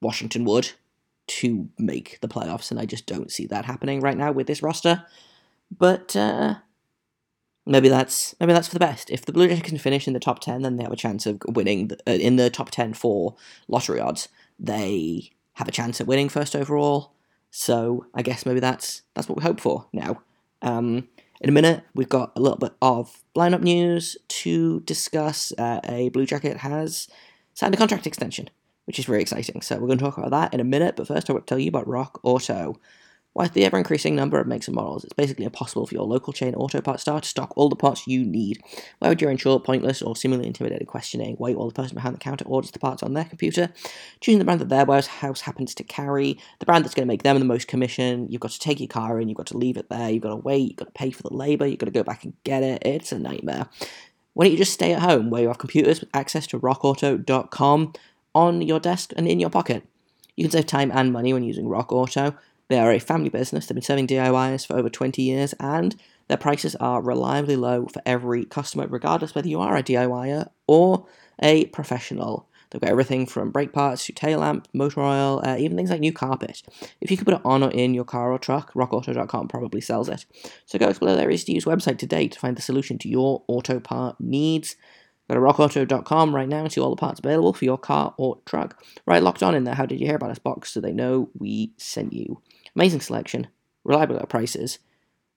Washington 0.01 0.45
would 0.45 0.73
to 1.27 1.69
make 1.77 2.21
the 2.21 2.29
playoffs, 2.29 2.71
and 2.71 2.79
I 2.79 2.87
just 2.87 3.05
don't 3.05 3.33
see 3.33 3.47
that 3.49 3.65
happening 3.65 4.01
right 4.01 4.17
now 4.17 4.31
with 4.31 4.47
this 4.47 4.63
roster. 4.63 5.05
But 5.77 6.15
uh, 6.15 6.55
maybe 7.69 7.89
that's 7.89 8.35
maybe 8.41 8.53
that's 8.53 8.69
for 8.69 8.75
the 8.75 8.81
best. 8.81 9.11
If 9.11 9.25
the 9.25 9.33
Blue 9.33 9.47
Jackets 9.47 9.69
can 9.69 9.79
finish 9.79 10.09
in 10.09 10.15
the 10.15 10.21
top 10.21 10.41
ten, 10.41 10.63
then 10.63 10.77
they 10.77 10.83
have 10.83 10.93
a 10.93 10.97
chance 10.97 11.27
of 11.27 11.41
winning 11.47 11.89
the, 11.89 11.99
uh, 12.07 12.13
in 12.13 12.37
the 12.37 12.51
top 12.51 12.71
ten 12.71 12.95
for 12.95 13.37
lottery 13.69 14.01
odds. 14.01 14.29
They 14.59 15.31
have 15.55 15.69
a 15.69 15.73
chance 15.73 16.01
at 16.01 16.07
winning 16.07 16.29
first 16.29 16.57
overall. 16.57 17.13
So 17.51 18.07
I 18.15 18.23
guess 18.23 18.45
maybe 18.45 18.61
that's 18.61 19.03
that's 19.15 19.29
what 19.29 19.39
we 19.39 19.45
hope 19.45 19.61
for 19.61 19.87
now. 19.93 20.23
Um, 20.63 21.09
in 21.41 21.49
a 21.49 21.53
minute, 21.53 21.85
we've 21.95 22.09
got 22.09 22.33
a 22.35 22.41
little 22.41 22.59
bit 22.59 22.73
of 22.83 23.23
lineup 23.37 23.63
news 23.63 24.17
to 24.29 24.81
discuss. 24.81 25.53
Uh, 25.57 25.81
a 25.85 26.09
Blue 26.09 26.27
Jacket 26.27 26.59
has 26.59 27.09
signed 27.55 27.75
a 27.75 27.79
contract 27.79 28.07
extension, 28.07 28.51
which 28.87 28.99
is 28.99 29.05
very 29.05 29.23
exciting. 29.23 29.63
So 29.63 29.77
we're 29.77 29.87
going 29.87 29.99
to 29.99 30.05
talk 30.05 30.19
about 30.19 30.31
that 30.31 30.53
in 30.53 30.61
a 30.61 30.65
minute. 30.65 30.97
But 30.97 31.07
first, 31.07 31.31
I 31.31 31.33
want 31.33 31.47
to 31.47 31.51
tell 31.51 31.59
you 31.59 31.69
about 31.69 31.87
Rock 31.87 32.19
Auto. 32.25 32.81
With 33.39 33.53
the 33.53 33.65
ever 33.65 33.79
increasing 33.79 34.17
number 34.17 34.41
of 34.41 34.49
makes 34.49 34.67
and 34.67 34.75
models, 34.75 35.05
it's 35.05 35.13
basically 35.13 35.45
impossible 35.45 35.87
for 35.87 35.95
your 35.95 36.03
local 36.03 36.33
chain 36.33 36.57
auto 36.57 36.81
parts 36.81 37.03
store 37.03 37.21
to 37.21 37.29
stock 37.29 37.53
all 37.55 37.69
the 37.69 37.77
parts 37.77 38.09
you 38.09 38.25
need. 38.25 38.61
Why 38.99 39.09
would 39.09 39.23
you 39.23 39.29
ensure 39.29 39.61
pointless 39.61 40.03
or 40.03 40.17
seemingly 40.17 40.49
intimidating 40.49 40.89
questioning 40.89 41.37
wait 41.39 41.57
while 41.57 41.69
the 41.69 41.73
person 41.73 41.95
behind 41.95 42.17
the 42.17 42.19
counter 42.19 42.45
orders 42.47 42.73
the 42.73 42.81
parts 42.81 43.01
on 43.01 43.13
their 43.13 43.27
computer? 43.27 43.71
Choosing 44.21 44.41
the 44.41 44.45
brand 44.45 44.61
that 44.61 44.71
their 44.71 44.85
warehouse 44.85 45.43
happens 45.43 45.73
to 45.77 45.85
carry, 45.85 46.37
the 46.59 46.67
brand 46.67 46.85
that's 46.85 46.97
going 46.97 47.07
to 47.07 47.13
make 47.13 47.23
them 47.23 47.39
the 47.39 47.45
most 47.45 47.69
commission. 47.69 48.27
You've 48.29 48.41
got 48.41 48.51
to 48.51 48.59
take 48.59 48.81
your 48.81 48.89
car 48.89 49.21
in, 49.21 49.29
you've 49.29 49.39
got 49.39 49.47
to 49.47 49.57
leave 49.57 49.77
it 49.77 49.89
there, 49.89 50.11
you've 50.11 50.25
got 50.25 50.31
to 50.31 50.37
wait, 50.37 50.71
you've 50.71 50.77
got 50.77 50.87
to 50.87 50.99
pay 50.99 51.13
for 51.13 51.23
the 51.23 51.33
labour, 51.33 51.65
you've 51.65 51.79
got 51.79 51.87
to 51.87 51.93
go 51.93 52.03
back 52.03 52.25
and 52.25 52.35
get 52.43 52.65
it. 52.65 52.83
It's 52.85 53.13
a 53.13 53.21
nightmare. 53.21 53.69
Why 54.35 54.47
don't 54.47 54.53
you 54.53 54.59
just 54.59 54.73
stay 54.73 54.95
at 54.95 55.03
home 55.03 55.31
where 55.31 55.43
you 55.43 55.49
have 55.49 55.59
computers 55.59 56.01
with 56.01 56.11
access 56.13 56.49
to 56.49 56.59
rockauto.com 56.59 57.93
on 58.35 58.63
your 58.63 58.81
desk 58.81 59.13
and 59.17 59.29
in 59.29 59.39
your 59.39 59.51
pocket? 59.51 59.85
You 60.35 60.43
can 60.43 60.51
save 60.51 60.67
time 60.67 60.91
and 60.93 61.13
money 61.13 61.33
when 61.33 61.45
using 61.45 61.69
Rock 61.69 61.93
Auto. 61.93 62.37
They 62.69 62.79
are 62.79 62.93
a 62.93 62.99
family 62.99 63.31
business. 63.31 63.67
They've 63.67 63.75
been 63.75 63.83
serving 63.83 64.09
DIYers 64.09 64.67
for 64.67 64.77
over 64.77 64.91
20 64.91 65.23
years, 65.23 65.55
and 65.59 65.97
their 66.29 66.37
prices 66.37 66.77
are 66.77 67.03
reliably 67.03 67.57
low 67.57 67.87
for 67.87 68.03
every 68.05 68.45
customer, 68.45 68.87
regardless 68.87 69.35
whether 69.35 69.49
you 69.49 69.61
are 69.61 69.77
a 69.77 69.83
DIYer 69.83 70.51
or 70.67 71.07
a 71.43 71.67
professional. 71.67 72.47
They've 72.71 72.81
got 72.81 72.91
everything 72.91 73.27
from 73.27 73.51
brake 73.51 73.73
parts 73.73 74.05
to 74.07 74.13
tail 74.13 74.41
lamp, 74.41 74.69
motor 74.75 75.01
oil, 75.01 75.41
uh, 75.43 75.57
even 75.59 75.77
things 75.77 75.91
like 75.91 76.01
new 76.01 76.13
carpet. 76.13 76.63
If 77.01 77.11
you 77.11 77.17
could 77.17 77.27
put 77.27 77.37
it 77.37 77.41
on 77.45 77.63
or 77.63 77.71
in 77.71 77.95
your 77.95 78.05
car 78.05 78.31
or 78.31 78.39
truck, 78.39 78.75
rockauto.com 78.75 79.49
probably 79.49 79.81
sells 79.81 80.11
it. 80.11 80.27
So 80.67 80.79
go 80.79 80.89
explore 80.89 81.17
their 81.17 81.31
easy 81.31 81.47
to 81.47 81.53
use 81.53 81.65
website 81.65 81.97
today 81.97 82.29
to 82.29 82.39
find 82.39 82.57
the 82.57 82.63
solution 82.63 82.99
to 82.99 83.09
your 83.09 83.43
auto 83.49 83.81
part 83.81 84.21
needs. 84.21 84.77
Go 85.29 85.35
to 85.35 85.41
rockauto.com 85.41 86.35
right 86.35 86.49
now 86.49 86.63
and 86.65 86.73
see 86.73 86.81
all 86.81 86.91
the 86.91 86.97
parts 86.97 87.21
available 87.21 87.53
for 87.53 87.65
your 87.65 87.79
car 87.79 88.15
or 88.19 88.39
truck. 88.45 88.83
Right 89.07 89.23
locked 89.23 89.43
on 89.43 89.55
in 89.55 89.65
there, 89.65 89.75
how 89.75 89.87
did 89.87 90.01
you 90.01 90.07
hear 90.07 90.17
about 90.17 90.31
us 90.31 90.39
box 90.39 90.73
so 90.73 90.81
they 90.81 90.93
know 90.93 91.31
we 91.39 91.73
sent 91.79 92.13
you. 92.13 92.43
Amazing 92.75 93.01
selection, 93.01 93.49
reliable 93.85 94.19
prices, 94.27 94.79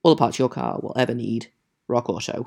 all 0.02 0.14
the 0.14 0.18
parts 0.18 0.38
your 0.38 0.48
car 0.48 0.78
will 0.82 0.94
ever 0.96 1.14
need. 1.14 1.48
RockAuto.com. 1.88 2.46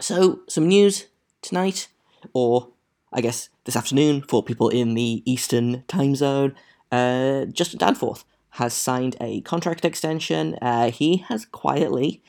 So, 0.00 0.40
some 0.48 0.68
news 0.68 1.06
tonight, 1.42 1.88
or 2.32 2.68
I 3.12 3.20
guess 3.20 3.48
this 3.64 3.76
afternoon 3.76 4.22
for 4.22 4.42
people 4.42 4.68
in 4.68 4.94
the 4.94 5.22
Eastern 5.24 5.84
time 5.88 6.14
zone. 6.14 6.54
Uh, 6.92 7.44
Justin 7.46 7.78
Danforth 7.78 8.24
has 8.50 8.74
signed 8.74 9.16
a 9.20 9.40
contract 9.42 9.84
extension. 9.84 10.56
Uh, 10.60 10.90
he 10.90 11.18
has 11.28 11.44
quietly 11.46 12.22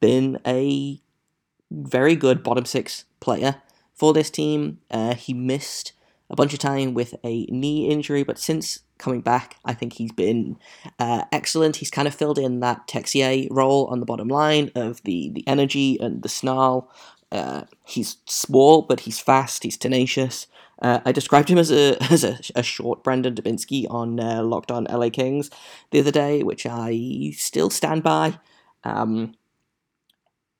been 0.00 0.38
a 0.46 1.00
very 1.70 2.16
good 2.16 2.42
bottom 2.42 2.64
six 2.64 3.04
player 3.20 3.62
for 3.94 4.12
this 4.12 4.30
team. 4.30 4.78
Uh, 4.90 5.14
he 5.14 5.32
missed 5.32 5.92
a 6.28 6.36
bunch 6.36 6.52
of 6.52 6.58
time 6.58 6.94
with 6.94 7.14
a 7.24 7.44
knee 7.46 7.88
injury, 7.88 8.22
but 8.22 8.38
since 8.38 8.80
coming 9.02 9.20
back. 9.20 9.56
I 9.64 9.74
think 9.74 9.94
he's 9.94 10.12
been 10.12 10.58
uh, 10.98 11.24
excellent. 11.32 11.76
He's 11.76 11.90
kind 11.90 12.08
of 12.08 12.14
filled 12.14 12.38
in 12.38 12.60
that 12.60 12.86
Texier 12.86 13.48
role 13.50 13.86
on 13.86 14.00
the 14.00 14.06
bottom 14.06 14.28
line 14.28 14.70
of 14.74 15.02
the, 15.02 15.30
the 15.30 15.46
energy 15.46 15.98
and 16.00 16.22
the 16.22 16.28
snarl. 16.28 16.90
Uh, 17.30 17.64
he's 17.84 18.18
small, 18.26 18.82
but 18.82 19.00
he's 19.00 19.18
fast. 19.18 19.64
He's 19.64 19.76
tenacious. 19.76 20.46
Uh, 20.80 21.00
I 21.04 21.12
described 21.12 21.48
him 21.48 21.58
as 21.58 21.70
a 21.70 21.96
as 22.12 22.24
a, 22.24 22.38
a 22.54 22.62
short 22.62 23.02
Brandon 23.04 23.34
Dubinsky 23.34 23.86
on 23.90 24.20
uh, 24.20 24.42
Locked 24.42 24.70
On 24.70 24.84
LA 24.84 25.10
Kings 25.10 25.50
the 25.90 26.00
other 26.00 26.10
day, 26.10 26.42
which 26.42 26.66
I 26.66 27.32
still 27.36 27.70
stand 27.70 28.02
by. 28.02 28.38
Um, 28.84 29.34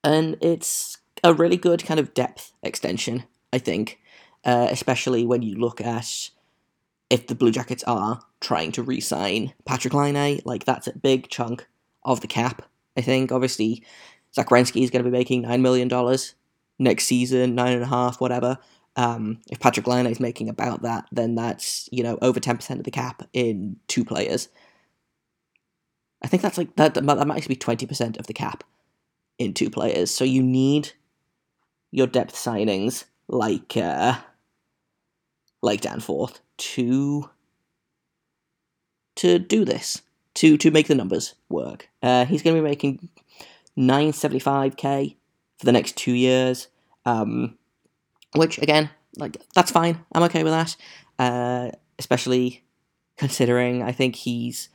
and 0.04 0.36
it's 0.40 0.98
a 1.22 1.34
really 1.34 1.56
good 1.56 1.84
kind 1.84 2.00
of 2.00 2.14
depth 2.14 2.52
extension, 2.62 3.24
I 3.52 3.58
think, 3.58 4.00
uh, 4.44 4.68
especially 4.70 5.24
when 5.24 5.42
you 5.42 5.56
look 5.56 5.80
at 5.80 6.30
if 7.12 7.26
the 7.26 7.34
Blue 7.34 7.50
Jackets 7.50 7.84
are 7.84 8.22
trying 8.40 8.72
to 8.72 8.82
re-sign 8.82 9.52
Patrik 9.68 9.92
Laine, 9.92 10.40
like 10.46 10.64
that's 10.64 10.86
a 10.86 10.98
big 10.98 11.28
chunk 11.28 11.68
of 12.04 12.22
the 12.22 12.26
cap. 12.26 12.62
I 12.96 13.02
think 13.02 13.30
obviously 13.30 13.84
Zach 14.34 14.50
is 14.50 14.90
going 14.90 15.04
to 15.04 15.10
be 15.10 15.10
making 15.10 15.42
nine 15.42 15.60
million 15.60 15.88
dollars 15.88 16.34
next 16.78 17.04
season, 17.04 17.54
nine 17.54 17.74
and 17.74 17.82
a 17.82 17.86
half, 17.86 18.18
whatever. 18.18 18.56
Um, 18.96 19.40
if 19.50 19.60
Patrik 19.60 19.86
Laine 19.86 20.06
is 20.06 20.20
making 20.20 20.48
about 20.48 20.82
that, 20.82 21.06
then 21.12 21.34
that's 21.34 21.86
you 21.92 22.02
know 22.02 22.18
over 22.22 22.40
ten 22.40 22.56
percent 22.56 22.80
of 22.80 22.84
the 22.84 22.90
cap 22.90 23.28
in 23.34 23.76
two 23.88 24.06
players. 24.06 24.48
I 26.22 26.28
think 26.28 26.42
that's 26.42 26.56
like 26.56 26.76
that. 26.76 26.94
That 26.94 27.04
might 27.04 27.20
actually 27.36 27.56
be 27.56 27.56
twenty 27.56 27.84
percent 27.84 28.16
of 28.16 28.26
the 28.26 28.32
cap 28.32 28.64
in 29.38 29.52
two 29.52 29.68
players. 29.68 30.10
So 30.10 30.24
you 30.24 30.42
need 30.42 30.92
your 31.90 32.06
depth 32.06 32.34
signings 32.34 33.04
like 33.28 33.76
uh, 33.76 34.14
like 35.60 35.82
Danforth 35.82 36.40
to 36.62 37.30
to 39.16 39.38
do 39.38 39.64
this 39.64 40.02
to 40.34 40.56
to 40.56 40.70
make 40.70 40.86
the 40.86 40.94
numbers 40.94 41.34
work. 41.48 41.88
Uh, 42.02 42.24
he's 42.24 42.42
going 42.42 42.56
to 42.56 42.62
be 42.62 42.68
making 42.68 43.08
nine 43.76 44.12
seventy 44.12 44.38
five 44.38 44.76
k 44.76 45.16
for 45.58 45.66
the 45.66 45.72
next 45.72 45.96
two 45.96 46.12
years, 46.12 46.68
um, 47.04 47.58
which 48.34 48.58
again, 48.58 48.90
like 49.16 49.36
that's 49.54 49.70
fine. 49.70 50.04
I'm 50.14 50.22
okay 50.24 50.44
with 50.44 50.52
that, 50.52 50.76
uh, 51.18 51.70
especially 51.98 52.64
considering 53.16 53.82
I 53.82 53.92
think 53.92 54.16
he's 54.16 54.68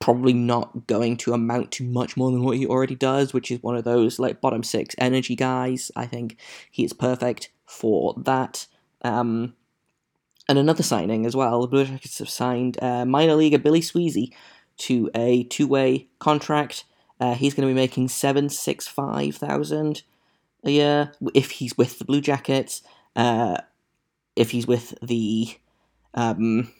probably 0.00 0.32
not 0.32 0.88
going 0.88 1.16
to 1.16 1.32
amount 1.32 1.70
to 1.70 1.84
much 1.84 2.16
more 2.16 2.32
than 2.32 2.42
what 2.42 2.56
he 2.56 2.66
already 2.66 2.96
does, 2.96 3.32
which 3.32 3.52
is 3.52 3.62
one 3.62 3.76
of 3.76 3.84
those 3.84 4.18
like 4.18 4.40
bottom 4.40 4.64
six 4.64 4.96
energy 4.98 5.36
guys. 5.36 5.92
I 5.94 6.06
think 6.06 6.38
he 6.70 6.84
is 6.84 6.92
perfect 6.92 7.50
for 7.66 8.14
that. 8.18 8.66
Um, 9.02 9.54
and 10.48 10.58
another 10.58 10.82
signing 10.82 11.26
as 11.26 11.36
well. 11.36 11.60
The 11.60 11.68
Blue 11.68 11.84
Jackets 11.84 12.18
have 12.18 12.28
signed 12.28 12.82
uh, 12.82 13.04
minor 13.04 13.34
leaguer 13.34 13.58
Billy 13.58 13.80
Sweezey 13.80 14.32
to 14.78 15.10
a 15.14 15.44
two-way 15.44 16.08
contract. 16.18 16.84
Uh, 17.20 17.34
he's 17.34 17.54
going 17.54 17.68
to 17.68 17.72
be 17.72 17.80
making 17.80 18.08
seven 18.08 18.48
six 18.48 18.86
five 18.88 19.36
thousand 19.36 20.02
a 20.64 20.70
year 20.70 21.12
if 21.34 21.52
he's 21.52 21.76
with 21.76 21.98
the 21.98 22.04
Blue 22.04 22.20
Jackets. 22.20 22.82
Uh, 23.14 23.58
if 24.36 24.50
he's 24.50 24.66
with 24.66 24.94
the 25.02 25.48
um, 26.14 26.72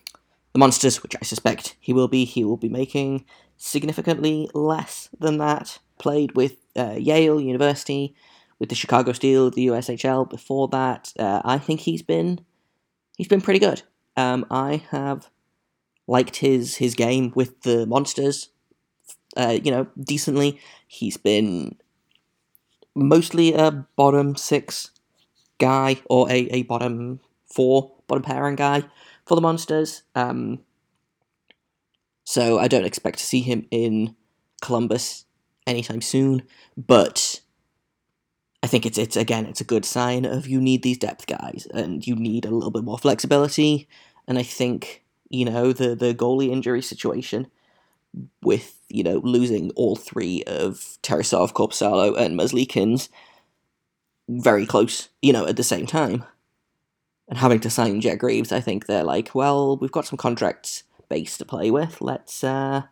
the 0.53 0.59
Monsters, 0.59 1.03
which 1.03 1.17
I 1.21 1.25
suspect 1.25 1.77
he 1.81 1.93
will 1.93 2.09
be, 2.09 2.25
he 2.25 2.45
will 2.45 2.57
be 2.57 2.69
making 2.69 3.25
significantly 3.57 4.51
less 4.55 5.09
than 5.19 5.39
that. 5.39 5.79
Played 5.99 6.35
with 6.35 6.57
uh, 6.77 6.97
Yale 6.99 7.41
University, 7.41 8.15
with 8.59 8.69
the 8.69 8.75
Chicago 8.75 9.13
Steel, 9.13 9.51
the 9.51 9.69
USHL. 9.69 10.29
Before 10.29 10.69
that, 10.69 11.13
uh, 11.19 11.43
I 11.45 11.59
think 11.59 11.81
he's 11.81 12.03
been 12.03 12.41
he's 13.17 13.29
been 13.29 13.41
pretty 13.41 13.59
good. 13.59 13.83
Um, 14.17 14.47
I 14.51 14.85
have 14.91 15.31
liked 16.07 16.37
his 16.37 16.77
his 16.77 16.95
game 16.95 17.33
with 17.35 17.63
the 17.63 17.87
Monsters. 17.87 18.51
Uh, 19.37 19.59
you 19.63 19.71
know, 19.71 19.87
decently. 19.99 20.61
He's 20.87 21.17
been 21.17 21.77
mostly 22.95 23.55
a 23.55 23.71
bottom 23.97 24.37
six 24.37 24.91
guy 25.59 26.01
or 26.11 26.29
a, 26.31 26.49
a 26.51 26.63
bottom 26.65 27.21
four, 27.47 27.93
bottom 28.07 28.23
pairing 28.23 28.57
guy 28.57 28.85
for 29.25 29.35
the 29.35 29.41
Monsters. 29.41 30.03
Um, 30.15 30.61
so 32.25 32.59
I 32.59 32.69
don't 32.69 32.85
expect 32.85 33.19
to 33.19 33.27
see 33.27 33.41
him 33.41 33.67
in 33.71 34.17
Columbus 34.61 35.25
anytime 35.67 36.01
soon, 36.01 36.43
but 36.77 37.42
I 38.63 38.67
think 38.69 38.87
it's 38.87 38.99
it's 38.99 39.17
again 39.17 39.47
it's 39.47 39.61
a 39.61 39.65
good 39.65 39.85
sign 39.85 40.25
of 40.25 40.47
you 40.47 40.61
need 40.61 40.83
these 40.83 40.99
depth 40.99 41.27
guys 41.27 41.67
and 41.75 42.07
you 42.07 42.15
need 42.15 42.45
a 42.45 42.51
little 42.51 42.71
bit 42.71 42.85
more 42.85 42.99
flexibility. 42.99 43.89
And 44.29 44.39
I 44.39 44.43
think 44.43 45.03
you 45.29 45.45
know 45.45 45.73
the 45.73 45.95
the 45.95 46.15
goalie 46.15 46.51
injury 46.51 46.83
situation 46.83 47.49
with 48.43 48.79
you 48.89 49.03
know 49.03 49.21
losing 49.25 49.71
all 49.73 49.97
three 49.97 50.45
of 50.45 50.99
Tarasov, 51.03 51.53
Korpisalo, 51.53 52.17
and 52.17 52.39
Merzlikins 52.39 53.09
very 54.29 54.67
close, 54.67 55.09
you 55.21 55.33
know, 55.33 55.47
at 55.47 55.57
the 55.57 55.65
same 55.65 55.87
time 55.87 56.25
and 57.29 57.39
having 57.39 57.61
to 57.61 57.71
sign 57.71 58.01
Jet 58.01 58.17
Greaves, 58.17 58.53
I 58.53 58.61
think 58.61 58.87
they're 58.87 59.05
like, 59.05 59.35
well, 59.35 59.77
we've 59.77 59.93
got 59.93 60.07
some 60.07 60.17
contracts 60.17 60.85
base 61.09 61.39
to 61.39 61.45
play 61.45 61.71
with. 61.71 62.01
Let's 62.01 62.45
uh, 62.45 62.83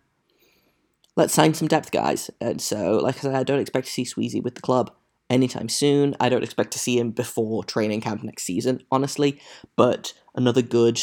let's 1.16 1.34
sign 1.34 1.54
some 1.54 1.68
depth 1.68 1.90
guys. 1.90 2.30
And 2.40 2.60
so, 2.60 2.98
like 2.98 3.18
I 3.18 3.20
said, 3.20 3.34
I 3.34 3.42
don't 3.42 3.60
expect 3.60 3.86
to 3.86 3.92
see 3.92 4.04
Sweezey 4.04 4.42
with 4.42 4.54
the 4.54 4.60
club 4.60 4.92
anytime 5.30 5.68
soon. 5.68 6.16
I 6.20 6.28
don't 6.28 6.42
expect 6.42 6.72
to 6.72 6.78
see 6.78 6.98
him 6.98 7.12
before 7.12 7.64
training 7.64 8.02
camp 8.02 8.22
next 8.22 8.42
season, 8.42 8.82
honestly. 8.90 9.40
But 9.76 10.12
another 10.34 10.62
good 10.62 11.00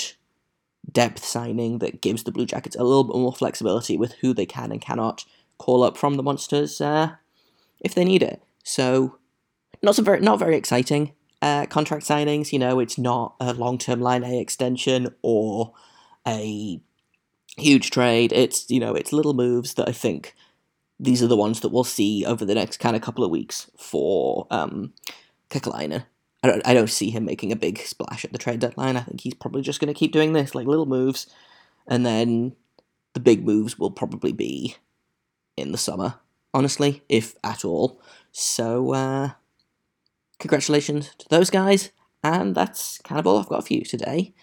depth 0.91 1.25
signing 1.25 1.79
that 1.79 2.01
gives 2.01 2.23
the 2.23 2.31
Blue 2.31 2.45
Jackets 2.45 2.75
a 2.75 2.83
little 2.83 3.05
bit 3.05 3.15
more 3.15 3.33
flexibility 3.33 3.97
with 3.97 4.13
who 4.15 4.33
they 4.33 4.45
can 4.45 4.71
and 4.71 4.81
cannot 4.81 5.25
call 5.57 5.83
up 5.83 5.97
from 5.97 6.15
the 6.15 6.23
Monsters 6.23 6.79
uh, 6.79 7.15
if 7.79 7.95
they 7.95 8.05
need 8.05 8.21
it. 8.21 8.43
So, 8.63 9.17
not 9.81 9.95
so 9.95 10.03
very 10.03 10.19
not 10.19 10.39
very 10.39 10.55
exciting 10.55 11.13
uh, 11.41 11.65
contract 11.67 12.05
signings. 12.05 12.51
You 12.51 12.59
know, 12.59 12.79
it's 12.79 12.97
not 12.97 13.35
a 13.39 13.53
long 13.53 13.77
term 13.77 14.01
Laine 14.01 14.23
extension 14.23 15.15
or 15.21 15.73
a 16.27 16.79
huge 17.57 17.91
trade. 17.91 18.33
It's, 18.33 18.69
you 18.69 18.79
know, 18.79 18.93
it's 18.93 19.13
little 19.13 19.33
moves 19.33 19.75
that 19.75 19.87
I 19.87 19.91
think 19.91 20.35
these 20.99 21.21
are 21.21 21.27
the 21.27 21.37
ones 21.37 21.59
that 21.61 21.69
we'll 21.69 21.83
see 21.83 22.25
over 22.25 22.45
the 22.45 22.55
next 22.55 22.77
kind 22.77 22.95
of 22.95 23.01
couple 23.01 23.23
of 23.23 23.31
weeks 23.31 23.69
for 23.77 24.47
um, 24.49 24.93
Kekalainen. 25.49 26.05
I 26.43 26.47
don't, 26.47 26.67
I 26.67 26.73
don't 26.73 26.89
see 26.89 27.09
him 27.09 27.25
making 27.25 27.51
a 27.51 27.55
big 27.57 27.79
splash 27.79 28.23
at 28.23 28.31
the 28.31 28.37
trade 28.37 28.59
deadline. 28.59 28.95
I 28.95 29.01
think 29.01 29.21
he's 29.21 29.33
probably 29.33 29.61
just 29.61 29.79
going 29.79 29.93
to 29.93 29.97
keep 29.97 30.11
doing 30.11 30.33
this, 30.33 30.55
like 30.55 30.67
little 30.67 30.85
moves, 30.85 31.27
and 31.87 32.05
then 32.05 32.55
the 33.13 33.19
big 33.19 33.45
moves 33.45 33.79
will 33.79 33.91
probably 33.91 34.31
be 34.31 34.75
in 35.55 35.71
the 35.71 35.77
summer, 35.77 36.15
honestly, 36.53 37.01
if 37.09 37.35
at 37.43 37.65
all. 37.65 37.99
So, 38.31 38.93
uh, 38.93 39.31
congratulations 40.39 41.15
to 41.17 41.25
those 41.29 41.49
guys. 41.49 41.91
And 42.23 42.55
that's 42.55 42.97
kind 42.99 43.19
of 43.19 43.27
all 43.27 43.39
I've 43.39 43.49
got 43.49 43.67
for 43.67 43.73
you 43.73 43.83
today. 43.83 44.33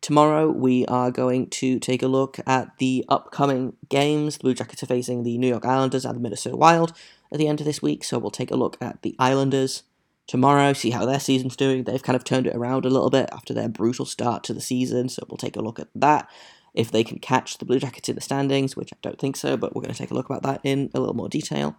Tomorrow 0.00 0.50
we 0.50 0.86
are 0.86 1.10
going 1.10 1.48
to 1.50 1.78
take 1.80 2.02
a 2.02 2.08
look 2.08 2.38
at 2.46 2.78
the 2.78 3.04
upcoming 3.08 3.76
games. 3.88 4.38
The 4.38 4.42
Blue 4.44 4.54
Jackets 4.54 4.82
are 4.82 4.86
facing 4.86 5.22
the 5.22 5.36
New 5.38 5.48
York 5.48 5.64
Islanders 5.64 6.04
and 6.04 6.16
the 6.16 6.20
Minnesota 6.20 6.56
Wild 6.56 6.92
at 7.32 7.38
the 7.38 7.48
end 7.48 7.60
of 7.60 7.66
this 7.66 7.82
week, 7.82 8.04
so 8.04 8.18
we'll 8.18 8.30
take 8.30 8.50
a 8.50 8.56
look 8.56 8.76
at 8.80 9.02
the 9.02 9.16
Islanders 9.18 9.82
tomorrow, 10.26 10.72
see 10.72 10.90
how 10.90 11.04
their 11.04 11.18
season's 11.18 11.56
doing. 11.56 11.84
They've 11.84 12.02
kind 12.02 12.14
of 12.14 12.22
turned 12.22 12.46
it 12.46 12.54
around 12.54 12.84
a 12.84 12.90
little 12.90 13.10
bit 13.10 13.28
after 13.32 13.52
their 13.52 13.68
brutal 13.68 14.04
start 14.04 14.44
to 14.44 14.54
the 14.54 14.60
season, 14.60 15.08
so 15.08 15.24
we'll 15.28 15.36
take 15.36 15.56
a 15.56 15.62
look 15.62 15.80
at 15.80 15.88
that. 15.96 16.30
If 16.74 16.92
they 16.92 17.02
can 17.02 17.18
catch 17.18 17.58
the 17.58 17.64
Blue 17.64 17.80
Jackets 17.80 18.08
in 18.08 18.14
the 18.14 18.20
standings, 18.20 18.76
which 18.76 18.92
I 18.92 18.96
don't 19.02 19.18
think 19.18 19.36
so, 19.36 19.56
but 19.56 19.74
we're 19.74 19.82
going 19.82 19.92
to 19.92 19.98
take 19.98 20.12
a 20.12 20.14
look 20.14 20.30
about 20.30 20.42
that 20.44 20.60
in 20.62 20.90
a 20.94 21.00
little 21.00 21.14
more 21.14 21.28
detail. 21.28 21.76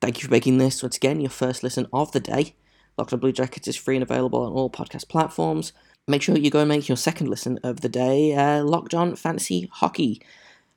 Thank 0.00 0.18
you 0.18 0.24
for 0.24 0.30
making 0.30 0.56
this 0.56 0.82
once 0.82 0.96
again 0.96 1.20
your 1.20 1.30
first 1.30 1.62
listen 1.62 1.86
of 1.92 2.12
the 2.12 2.20
day. 2.20 2.54
Locked 2.96 3.12
on 3.12 3.18
Blue 3.18 3.32
Jackets 3.32 3.68
is 3.68 3.76
free 3.76 3.96
and 3.96 4.02
available 4.02 4.42
on 4.42 4.52
all 4.52 4.70
podcast 4.70 5.08
platforms. 5.08 5.72
Make 6.10 6.22
sure 6.22 6.36
you 6.36 6.50
go 6.50 6.58
and 6.58 6.68
make 6.68 6.88
your 6.88 6.96
second 6.96 7.28
listen 7.28 7.60
of 7.62 7.82
the 7.82 7.88
day 7.88 8.34
uh, 8.34 8.64
Locked 8.64 8.94
On 8.94 9.14
Fantasy 9.14 9.70
Hockey. 9.72 10.20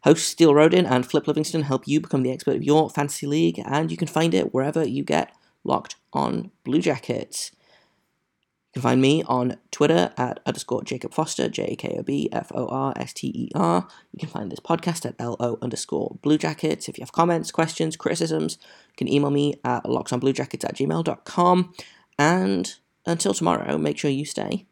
Hosts 0.04 0.28
Steele 0.28 0.54
Rodin 0.54 0.86
and 0.86 1.08
Flip 1.08 1.28
Livingston 1.28 1.64
help 1.64 1.88
you 1.88 2.00
become 2.00 2.22
the 2.22 2.32
expert 2.32 2.58
of 2.58 2.64
your 2.64 2.88
fantasy 2.88 3.26
league, 3.26 3.60
and 3.66 3.90
you 3.90 3.98
can 3.98 4.08
find 4.08 4.36
it 4.36 4.54
wherever 4.54 4.88
you 4.88 5.04
get 5.04 5.34
Locked 5.64 5.96
On 6.14 6.52
Blue 6.64 6.82
Jackets. 6.82 7.50
You 7.56 8.74
can 8.74 8.82
find 8.84 9.02
me 9.02 9.24
on 9.24 9.58
Twitter 9.72 10.14
at 10.18 10.40
underscore 10.46 10.84
Jakob 10.84 11.16
Forster, 11.16 11.50
J 11.50 11.64
A 11.64 11.76
K 11.78 11.96
O 11.98 12.04
B 12.04 12.30
F 12.32 12.52
O 12.54 12.68
R 12.68 12.94
S 12.96 13.12
T 13.14 13.32
E 13.34 13.50
R. 13.56 13.88
You 14.12 14.20
can 14.20 14.30
find 14.30 14.52
this 14.52 14.60
podcast 14.60 15.04
at 15.04 15.16
L 15.18 15.36
O 15.40 15.58
underscore 15.64 16.16
Blue 16.22 16.38
Jackets. 16.38 16.88
If 16.88 17.00
you 17.00 17.02
have 17.02 17.12
comments, 17.12 17.50
questions, 17.50 17.96
criticisms, 17.96 18.60
you 18.62 18.98
can 18.98 19.08
email 19.08 19.32
me 19.32 19.56
at 19.64 19.86
lockedonbluejackets 19.86 20.64
at 20.64 20.76
gmail.com. 20.76 21.74
And 22.20 22.76
until 23.08 23.34
tomorrow, 23.34 23.80
make 23.80 23.98
sure 23.98 24.12
you 24.12 24.26
stay 24.26 24.68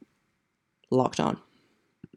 locked 0.92 1.20
on. 1.20 1.40